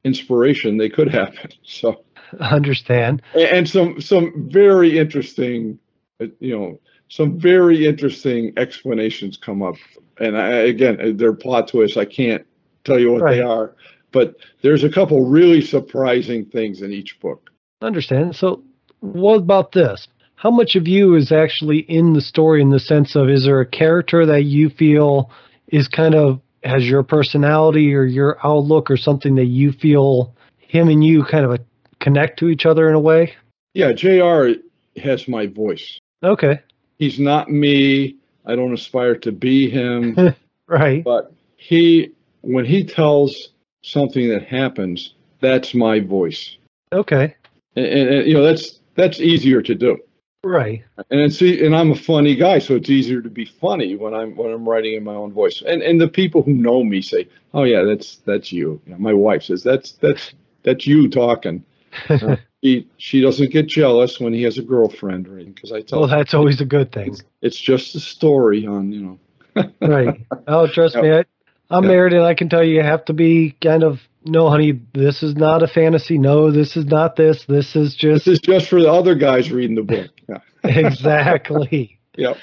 inspiration, 0.03 0.77
they 0.77 0.89
could 0.89 1.09
happen. 1.09 1.51
So 1.63 2.03
understand. 2.39 3.21
and, 3.35 3.67
some 3.67 4.01
some 4.01 4.49
very 4.49 4.97
interesting, 4.97 5.79
uh, 6.21 6.27
you 6.39 6.57
know, 6.57 6.79
some 7.09 7.39
very 7.39 7.85
interesting 7.85 8.53
explanations 8.57 9.37
come 9.37 9.61
up. 9.61 9.75
And 10.19 10.37
I, 10.37 10.49
again, 10.49 11.17
they're 11.17 11.33
plot 11.33 11.67
twists. 11.67 11.97
I 11.97 12.05
can't 12.05 12.45
tell 12.83 12.99
you 12.99 13.11
what 13.11 13.29
they 13.29 13.41
are, 13.41 13.75
but 14.11 14.35
there's 14.61 14.83
a 14.83 14.89
couple 14.89 15.25
really 15.25 15.61
surprising 15.61 16.45
things 16.45 16.81
in 16.81 16.91
each 16.91 17.19
book. 17.19 17.49
Understand. 17.81 18.35
So, 18.35 18.63
what 18.99 19.37
about 19.37 19.71
this? 19.71 20.07
How 20.35 20.51
much 20.51 20.75
of 20.75 20.87
you 20.87 21.15
is 21.15 21.31
actually 21.31 21.79
in 21.79 22.13
the 22.13 22.21
story 22.21 22.61
in 22.61 22.69
the 22.69 22.79
sense 22.79 23.15
of 23.15 23.29
is 23.29 23.45
there 23.45 23.61
a 23.61 23.65
character 23.65 24.25
that 24.25 24.43
you 24.43 24.69
feel 24.69 25.31
is 25.67 25.87
kind 25.87 26.15
of 26.15 26.41
has 26.63 26.87
your 26.87 27.03
personality 27.03 27.93
or 27.93 28.03
your 28.03 28.37
outlook 28.43 28.89
or 28.89 28.97
something 28.97 29.35
that 29.35 29.45
you 29.45 29.71
feel 29.71 30.35
him 30.57 30.89
and 30.89 31.03
you 31.03 31.23
kind 31.23 31.45
of 31.45 31.51
a, 31.51 31.59
connect 31.99 32.39
to 32.39 32.49
each 32.49 32.65
other 32.65 32.89
in 32.89 32.95
a 32.95 32.99
way? 32.99 33.33
Yeah, 33.73 33.91
Jr. 33.93 34.59
has 35.01 35.27
my 35.27 35.47
voice. 35.47 35.99
Okay. 36.23 36.59
He's 36.99 37.19
not 37.19 37.49
me. 37.49 38.17
I 38.45 38.55
don't 38.55 38.73
aspire 38.73 39.15
to 39.17 39.31
be 39.31 39.69
him, 39.69 40.35
Right. 40.67 41.03
but 41.03 41.33
he 41.57 42.11
when 42.41 42.65
he 42.65 42.83
tells 42.83 43.49
something 43.83 44.29
that 44.29 44.45
happens, 44.45 45.13
that's 45.39 45.73
my 45.73 45.99
voice. 45.99 46.57
Okay. 46.91 47.35
And, 47.75 47.85
and, 47.85 48.09
and, 48.09 48.27
you 48.27 48.33
know 48.33 48.43
that's 48.43 48.79
that's 48.95 49.19
easier 49.19 49.61
to 49.61 49.75
do. 49.75 49.97
Right. 50.43 50.83
And 51.09 51.33
see, 51.33 51.65
and 51.65 51.73
I'm 51.75 51.91
a 51.91 51.95
funny 51.95 52.35
guy, 52.35 52.59
so 52.59 52.75
it's 52.75 52.89
easier 52.89 53.21
to 53.21 53.29
be 53.29 53.45
funny 53.45 53.95
when 53.95 54.13
I'm 54.13 54.35
when 54.35 54.51
I'm 54.51 54.67
writing 54.67 54.93
in 54.95 55.03
my 55.03 55.13
own 55.13 55.31
voice. 55.31 55.63
And 55.65 55.81
and 55.81 56.01
the 56.01 56.07
people 56.09 56.43
who 56.43 56.51
know 56.53 56.83
me 56.83 57.01
say, 57.01 57.29
"Oh 57.53 57.63
yeah, 57.63 57.83
that's 57.83 58.17
that's 58.25 58.51
you." 58.51 58.81
you 58.85 58.91
know, 58.91 58.97
my 58.99 59.13
wife 59.13 59.43
says, 59.43 59.63
"That's 59.63 59.93
that's 59.93 60.33
that's 60.63 60.85
you 60.85 61.09
talking." 61.09 61.63
Uh, 62.09 62.35
she 62.63 62.87
she 62.97 63.21
doesn't 63.21 63.51
get 63.51 63.67
jealous 63.67 64.19
when 64.19 64.33
he 64.33 64.43
has 64.43 64.57
a 64.57 64.61
girlfriend 64.63 65.27
or 65.29 65.35
anything 65.35 65.53
because 65.53 65.71
I 65.71 65.81
tell 65.81 65.99
Well, 66.01 66.09
her 66.09 66.17
that's 66.17 66.33
always 66.33 66.59
a 66.59 66.65
good 66.65 66.91
thing. 66.91 67.15
it's 67.41 67.59
just 67.59 67.95
a 67.95 67.99
story 68.01 68.65
on 68.67 68.91
you 68.91 69.01
know. 69.01 69.19
Right. 69.81 70.25
Oh, 70.47 70.67
trust 70.67 70.95
me, 70.97 71.11
I, 71.11 71.25
I'm 71.69 71.83
Yeah. 71.83 71.89
married 71.89 72.13
and 72.13 72.23
I 72.23 72.33
can 72.33 72.49
tell 72.49 72.63
you, 72.63 72.75
you 72.75 72.83
have 72.83 73.05
to 73.05 73.13
be 73.13 73.55
kind 73.61 73.83
of, 73.83 73.99
no, 74.25 74.49
honey, 74.49 74.81
this 74.93 75.21
is 75.23 75.35
not 75.35 75.61
a 75.61 75.67
fantasy. 75.67 76.17
No, 76.17 76.49
this 76.51 76.75
is 76.75 76.85
not 76.85 77.15
this. 77.15 77.45
This 77.45 77.75
is 77.75 77.93
just 77.95 78.25
This 78.25 78.33
is 78.35 78.39
just 78.39 78.67
for 78.67 78.81
the 78.81 78.91
other 78.91 79.13
guys 79.15 79.51
reading 79.51 79.75
the 79.75 79.83
book. 79.83 80.09
Exactly. 80.69 81.99
Yep. 82.15 82.37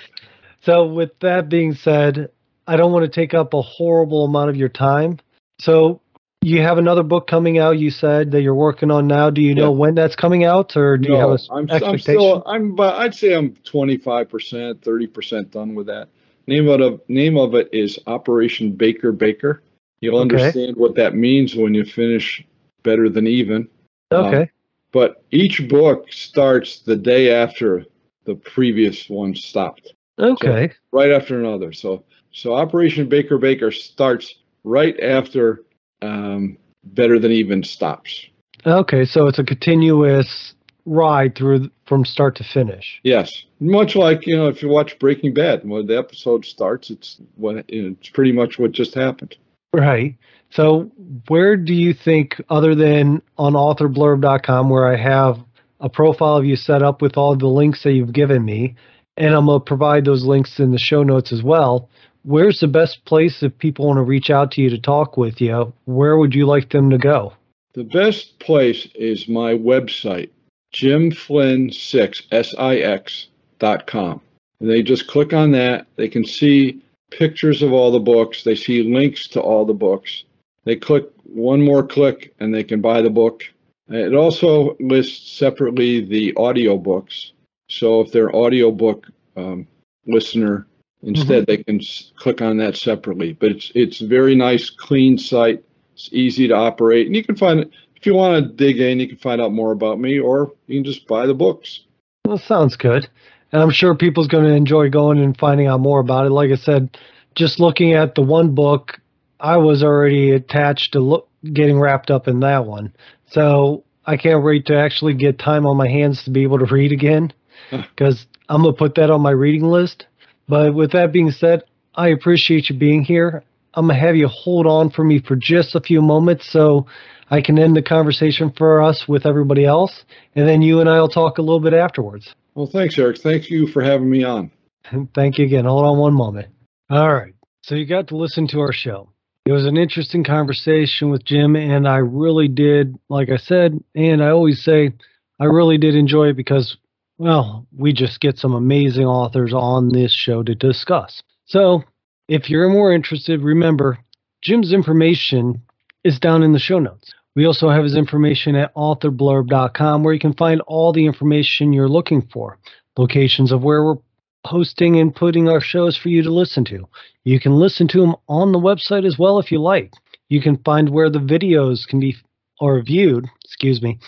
So, 0.63 0.87
with 0.87 1.19
that 1.21 1.49
being 1.49 1.75
said, 1.75 2.31
I 2.67 2.77
don't 2.77 2.93
want 2.93 3.05
to 3.05 3.11
take 3.11 3.33
up 3.33 3.55
a 3.55 3.63
horrible 3.63 4.27
amount 4.27 4.51
of 4.51 4.57
your 4.57 4.69
time. 4.69 5.19
So, 5.59 6.01
you 6.43 6.63
have 6.63 6.79
another 6.79 7.03
book 7.03 7.27
coming 7.27 7.59
out. 7.59 7.79
You 7.79 7.91
said 7.91 8.31
that 8.33 8.43
you're 8.43 8.55
working 8.55 8.91
on 8.91 9.07
now. 9.07 9.31
Do 9.31 9.41
you 9.43 9.55
know 9.55 9.73
when 9.73 9.95
that's 9.95 10.17
coming 10.17 10.45
out, 10.45 10.77
or 10.77 10.97
do 10.97 11.09
you 11.09 11.15
have 11.19 11.31
No, 11.31 11.35
a 11.35 11.39
I'm, 11.51 11.71
I'm 11.71 11.99
still 11.99 12.43
I'm 12.47 12.81
I'd 12.81 13.15
say 13.15 13.35
I'm 13.35 13.55
25 13.65 14.29
percent, 14.29 14.83
30 14.83 15.07
percent 15.07 15.51
done 15.51 15.75
with 15.75 15.87
that. 15.87 16.09
Name 16.47 16.69
of 16.69 16.81
it, 16.81 17.11
name 17.11 17.37
of 17.37 17.55
it 17.55 17.69
is 17.73 17.99
Operation 18.07 18.73
Baker 18.73 19.13
Baker. 19.13 19.63
You'll 20.01 20.17
Okay. 20.17 20.23
understand 20.23 20.77
what 20.77 20.95
that 20.95 21.15
means 21.15 21.55
when 21.55 21.75
you 21.75 21.85
finish 21.85 22.45
better 22.83 23.09
than 23.11 23.27
even. 23.27 23.69
okay. 24.13 24.43
Um, 24.43 24.49
but 24.93 25.23
each 25.31 25.69
book 25.69 26.11
starts 26.13 26.81
the 26.81 26.97
day 26.97 27.33
after 27.33 27.85
the 28.25 28.35
previous 28.35 29.09
one 29.09 29.35
stopped, 29.35 29.95
okay. 30.19 30.73
right 30.93 31.11
after 31.11 31.39
another. 31.39 31.73
So 31.73 32.05
so 32.33 32.55
Operation 32.55 33.09
Baker 33.09 33.39
Baker 33.39 33.71
starts 33.71 34.35
right 34.65 34.99
after 35.01 35.63
um, 36.03 36.59
Better 36.85 37.19
Than 37.19 37.33
Even 37.33 37.63
stops. 37.63 38.27
Okay. 38.67 39.05
So 39.05 39.27
it's 39.27 39.39
a 39.39 39.45
continuous 39.45 40.55
ride 40.87 41.35
through 41.35 41.71
from 41.87 42.05
start 42.05 42.37
to 42.37 42.45
finish. 42.45 43.01
Yes, 43.03 43.45
much 43.61 43.97
like 43.97 44.27
you 44.27 44.37
know, 44.37 44.49
if 44.49 44.63
you 44.63 44.69
watch 44.69 44.99
Breaking 44.99 45.35
Bad, 45.35 45.69
when 45.69 45.87
the 45.87 45.99
episode 45.99 46.45
starts, 46.45 46.91
it's 46.91 47.21
what 47.37 47.65
it's 47.69 48.09
pretty 48.11 48.33
much 48.33 48.59
what 48.59 48.73
just 48.73 48.95
happened. 48.95 49.37
Right. 49.73 50.17
So, 50.51 50.91
where 51.29 51.57
do 51.57 51.73
you 51.73 51.95
think, 51.95 52.43
other 52.51 52.75
than 52.75 53.23
on 53.39 53.53
authorblurb.com, 53.53 54.69
where 54.69 54.93
I 54.93 54.97
have 54.97 55.39
a 55.81 55.89
profile 55.89 56.37
of 56.37 56.45
you 56.45 56.57
set 56.57 56.83
up 56.83 57.03
with 57.03 57.17
all 57.17 57.37
the 57.37 57.47
links 57.47 57.83
that 57.83 57.93
you've 57.93 58.13
given 58.13 58.45
me, 58.45 58.77
and 59.17 59.35
I'm 59.35 59.47
going 59.47 59.61
to 59.61 59.65
provide 59.65 60.05
those 60.05 60.25
links 60.25 60.61
in 60.61 60.73
the 60.73 60.79
show 60.79 61.03
notes 61.03 61.33
as 61.33 61.43
well, 61.43 61.89
where's 62.23 62.61
the 62.61 62.69
best 62.69 63.05
place 63.05 63.43
if 63.43 63.57
people 63.59 63.87
want 63.87 63.99
to 63.99 64.03
reach 64.03 64.31
out 64.31 64.53
to 64.53 64.63
you 64.63 64.71
to 64.71 64.79
talk 64.79 65.17
with 65.17 65.41
you? 65.41 65.73
Where 65.85 66.17
would 66.17 66.35
you 66.35 66.47
like 66.47 66.71
them 66.71 66.91
to 66.91 66.99
go? 66.99 67.33
The 67.73 67.85
best 67.85 68.39
place 68.41 68.89
is 68.95 69.29
my 69.29 69.55
website, 69.55 70.31
jimflynn6 70.75 72.23
s 72.33 72.55
i 72.59 72.77
x 72.77 73.29
dot 73.59 73.87
com. 73.87 74.21
And 74.61 74.69
they 74.69 74.83
just 74.83 75.07
click 75.07 75.33
on 75.33 75.53
that. 75.53 75.87
They 75.97 76.09
can 76.09 76.25
see 76.25 76.83
pictures 77.11 77.63
of 77.63 77.73
all 77.73 77.91
the 77.91 78.01
books. 78.01 78.43
They 78.45 78.55
see 78.55 78.83
links 78.83 79.29
to 79.29 79.41
all 79.41 79.65
the 79.65 79.73
books. 79.73 80.25
They 80.65 80.77
click 80.77 81.05
one 81.25 81.63
more 81.63 81.87
click, 81.87 82.35
and 82.41 82.53
they 82.55 82.65
can 82.65 82.81
buy 82.81 83.03
the 83.03 83.11
book. 83.11 83.45
It 83.91 84.15
also 84.15 84.77
lists 84.79 85.33
separately 85.33 86.01
the 86.01 86.33
audiobooks. 86.35 87.33
So 87.69 88.01
if 88.01 88.13
they're 88.13 88.35
audiobook 88.35 89.07
um, 89.37 89.67
listener, 90.07 90.67
instead 91.03 91.47
they 91.47 91.59
can 91.59 91.81
s- 91.81 92.13
click 92.17 92.41
on 92.41 92.57
that 92.59 92.77
separately. 92.77 93.33
But 93.33 93.51
it's 93.51 93.73
it's 93.75 94.01
a 94.01 94.07
very 94.07 94.35
nice, 94.35 94.71
clean 94.71 95.19
site. 95.19 95.65
It's 95.95 96.09
easy 96.13 96.49
to 96.49 96.55
operate, 96.55 97.07
and 97.07 97.17
you 97.17 97.25
can 97.25 97.37
find 97.37 97.71
if 97.97 98.07
you 98.07 98.15
want 98.15 98.43
to 98.43 98.53
dig 98.53 98.81
in. 98.81 99.01
You 99.01 99.09
can 99.09 99.19
find 99.19 99.41
out 99.41 99.53
more 99.53 99.73
about 99.73 99.99
me, 99.99 100.19
or 100.19 100.53
you 100.67 100.79
can 100.79 100.85
just 100.85 101.07
buy 101.07 101.27
the 101.27 101.35
books. 101.35 101.81
Well, 102.25 102.39
sounds 102.39 102.77
good. 102.77 103.09
And 103.53 103.61
I'm 103.61 103.71
sure 103.71 103.97
people's 103.97 104.29
going 104.29 104.45
to 104.45 104.55
enjoy 104.55 104.91
going 104.91 105.19
and 105.19 105.37
finding 105.37 105.67
out 105.67 105.81
more 105.81 106.01
about 106.01 106.27
it. 106.27 106.31
Like 106.31 106.53
I 106.53 106.55
said, 106.55 106.97
just 107.35 107.59
looking 107.59 107.95
at 107.95 108.15
the 108.15 108.23
one 108.23 108.55
book, 108.55 109.01
I 109.41 109.57
was 109.57 109.83
already 109.83 110.31
attached 110.31 110.93
to 110.93 111.01
look, 111.01 111.29
getting 111.53 111.81
wrapped 111.81 112.11
up 112.11 112.29
in 112.29 112.41
that 112.41 112.67
one. 112.67 112.93
So 113.31 113.85
I 114.07 114.17
can't 114.17 114.45
wait 114.45 114.67
to 114.67 114.77
actually 114.77 115.15
get 115.15 115.39
time 115.39 115.67
on 115.67 115.77
my 115.77 115.89
hands 115.89 116.25
to 116.25 116.31
be 116.31 116.43
able 116.43 116.59
to 116.59 116.67
read 116.67 116.93
again 116.93 117.33
because 117.71 118.27
I'm 118.49 118.63
going 118.63 118.75
to 118.75 118.79
put 118.79 118.97
that 118.97 119.11
on 119.11 119.21
my 119.21 119.31
reading 119.31 119.69
list. 119.69 120.07
But 120.49 120.75
with 120.75 120.93
that 120.93 121.13
being 121.13 121.31
said, 121.31 121.63
I 121.95 122.09
appreciate 122.09 122.69
you 122.69 122.77
being 122.77 123.05
here. 123.05 123.45
I'm 123.75 123.87
going 123.87 123.99
to 123.99 124.07
have 124.07 124.17
you 124.17 124.27
hold 124.27 124.67
on 124.67 124.91
for 124.91 125.05
me 125.05 125.21
for 125.21 125.37
just 125.37 125.77
a 125.77 125.81
few 125.81 126.03
moments 126.03 126.51
so 126.51 126.87
I 127.31 127.41
can 127.41 127.59
end 127.59 127.77
the 127.77 127.83
conversation 127.83 128.53
for 128.57 128.83
us 128.83 129.07
with 129.07 129.27
everybody 129.27 129.65
else. 129.65 130.05
And 130.35 130.49
then 130.49 130.63
you 130.63 130.81
and 130.81 130.89
I 130.89 131.01
will 131.01 131.09
talk 131.09 131.39
a 131.39 131.43
little 131.43 131.61
bit 131.61 131.75
afterwards. 131.75 132.35
Well, 132.55 132.67
thanks, 132.67 132.99
Eric. 132.99 133.19
Thank 133.19 133.49
you 133.49 133.69
for 133.69 133.83
having 133.83 134.11
me 134.11 134.25
on. 134.25 134.51
Thank 135.15 135.39
you 135.39 135.45
again. 135.45 135.67
Hold 135.67 135.85
on 135.85 135.99
one 135.99 136.15
moment. 136.15 136.49
All 136.91 137.13
right. 137.13 137.35
So 137.63 137.77
you 137.77 137.87
got 137.87 138.09
to 138.09 138.17
listen 138.17 138.49
to 138.49 138.61
our 138.61 138.73
show. 138.73 139.10
It 139.47 139.53
was 139.53 139.65
an 139.65 139.79
interesting 139.79 140.23
conversation 140.23 141.11
with 141.11 141.25
Jim, 141.25 141.57
and 141.57 141.89
I 141.89 141.97
really 141.97 142.47
did, 142.47 142.97
like 143.09 143.31
I 143.31 143.39
said, 143.39 143.83
and 143.95 144.23
I 144.23 144.29
always 144.29 144.63
say, 144.63 144.93
I 145.41 145.47
really 145.47 145.79
did 145.79 145.95
enjoy 145.95 146.29
it 146.29 146.37
because, 146.37 146.77
well, 147.17 147.67
we 147.77 147.93
just 147.93 148.21
get 148.21 148.39
some 148.39 148.53
amazing 148.53 149.07
authors 149.07 149.55
on 149.55 149.89
this 149.89 150.13
show 150.13 150.43
to 150.43 150.55
discuss. 150.55 151.23
So 151.47 151.83
if 152.29 152.51
you're 152.51 152.69
more 152.69 152.93
interested, 152.93 153.41
remember, 153.41 153.99
Jim's 154.43 154.73
information 154.73 155.63
is 156.05 156.21
down 156.21 156.43
in 156.43 156.53
the 156.53 156.59
show 156.59 156.79
notes. 156.79 157.15
We 157.35 157.47
also 157.47 157.71
have 157.71 157.85
his 157.85 157.97
information 157.97 158.57
at 158.57 158.75
authorblurb.com 158.75 160.03
where 160.03 160.15
you 160.15 160.21
can 160.21 160.35
find 160.35 160.61
all 160.63 160.93
the 160.93 161.07
information 161.07 161.73
you're 161.73 161.89
looking 161.89 162.23
for, 162.33 162.59
locations 162.99 163.53
of 163.53 163.63
where 163.63 163.83
we're 163.85 163.97
hosting 164.45 164.99
and 164.99 165.15
putting 165.15 165.49
our 165.49 165.61
shows 165.61 165.97
for 165.97 166.09
you 166.09 166.23
to 166.23 166.33
listen 166.33 166.65
to. 166.67 166.89
You 167.25 167.41
can 167.41 167.55
listen 167.57 167.89
to 167.89 168.01
them 168.01 168.17
on 168.29 168.53
the 168.53 168.59
website 168.59 169.07
as 169.07 169.19
well 169.19 169.39
if 169.39 169.53
you 169.53 169.61
like. 169.61 169.93
You 170.29 170.41
can 170.41 170.57
find 170.59 170.89
where 170.89 171.11
the 171.11 171.19
videos 171.19 171.87
can 171.87 172.01
be 172.01 172.17
or 172.61 172.83
viewed, 172.83 173.27
excuse 173.45 173.83
me, 173.83 173.99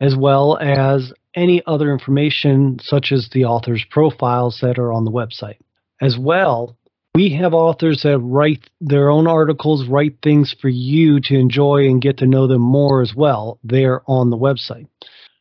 as 0.00 0.16
well 0.16 0.58
as 0.58 1.12
any 1.34 1.62
other 1.66 1.92
information 1.92 2.78
such 2.82 3.12
as 3.12 3.28
the 3.32 3.44
author's 3.44 3.84
profiles 3.90 4.58
that 4.60 4.78
are 4.78 4.92
on 4.92 5.04
the 5.04 5.10
website. 5.10 5.56
As 6.00 6.18
well, 6.18 6.76
we 7.14 7.30
have 7.36 7.54
authors 7.54 8.02
that 8.02 8.18
write 8.18 8.70
their 8.80 9.10
own 9.10 9.26
articles, 9.26 9.86
write 9.86 10.16
things 10.22 10.54
for 10.60 10.68
you 10.68 11.20
to 11.20 11.34
enjoy 11.34 11.86
and 11.86 12.02
get 12.02 12.18
to 12.18 12.26
know 12.26 12.46
them 12.46 12.62
more 12.62 13.02
as 13.02 13.14
well. 13.14 13.58
They're 13.62 14.02
on 14.06 14.30
the 14.30 14.36
website. 14.36 14.88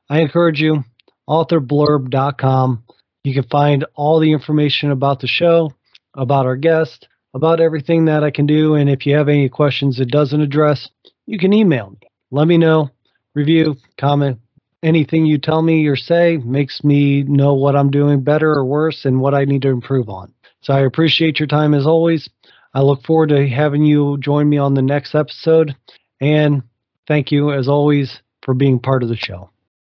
I 0.09 0.19
encourage 0.19 0.59
you, 0.59 0.83
authorblurb.com. 1.29 2.83
You 3.23 3.33
can 3.33 3.43
find 3.43 3.85
all 3.95 4.19
the 4.19 4.31
information 4.31 4.91
about 4.91 5.19
the 5.19 5.27
show, 5.27 5.71
about 6.15 6.45
our 6.45 6.55
guest, 6.55 7.07
about 7.33 7.59
everything 7.59 8.05
that 8.05 8.23
I 8.23 8.31
can 8.31 8.45
do. 8.45 8.75
And 8.75 8.89
if 8.89 9.05
you 9.05 9.15
have 9.15 9.29
any 9.29 9.47
questions 9.47 9.99
it 9.99 10.09
doesn't 10.09 10.41
address, 10.41 10.89
you 11.27 11.37
can 11.37 11.53
email 11.53 11.91
me. 11.91 11.99
Let 12.31 12.47
me 12.47 12.57
know, 12.57 12.89
review, 13.35 13.75
comment. 13.99 14.39
Anything 14.83 15.25
you 15.25 15.37
tell 15.37 15.61
me 15.61 15.85
or 15.85 15.95
say 15.95 16.37
makes 16.37 16.83
me 16.83 17.23
know 17.23 17.53
what 17.53 17.75
I'm 17.75 17.91
doing 17.91 18.23
better 18.23 18.51
or 18.51 18.65
worse 18.65 19.05
and 19.05 19.21
what 19.21 19.35
I 19.35 19.45
need 19.45 19.61
to 19.61 19.69
improve 19.69 20.09
on. 20.09 20.33
So 20.61 20.73
I 20.73 20.81
appreciate 20.81 21.39
your 21.39 21.47
time 21.47 21.73
as 21.75 21.85
always. 21.85 22.27
I 22.73 22.81
look 22.81 23.03
forward 23.03 23.29
to 23.29 23.47
having 23.47 23.85
you 23.85 24.17
join 24.19 24.49
me 24.49 24.57
on 24.57 24.73
the 24.73 24.81
next 24.81 25.13
episode. 25.13 25.75
And 26.19 26.63
thank 27.07 27.31
you, 27.31 27.51
as 27.51 27.67
always, 27.67 28.21
for 28.41 28.53
being 28.53 28.79
part 28.79 29.03
of 29.03 29.09
the 29.09 29.17
show. 29.17 29.51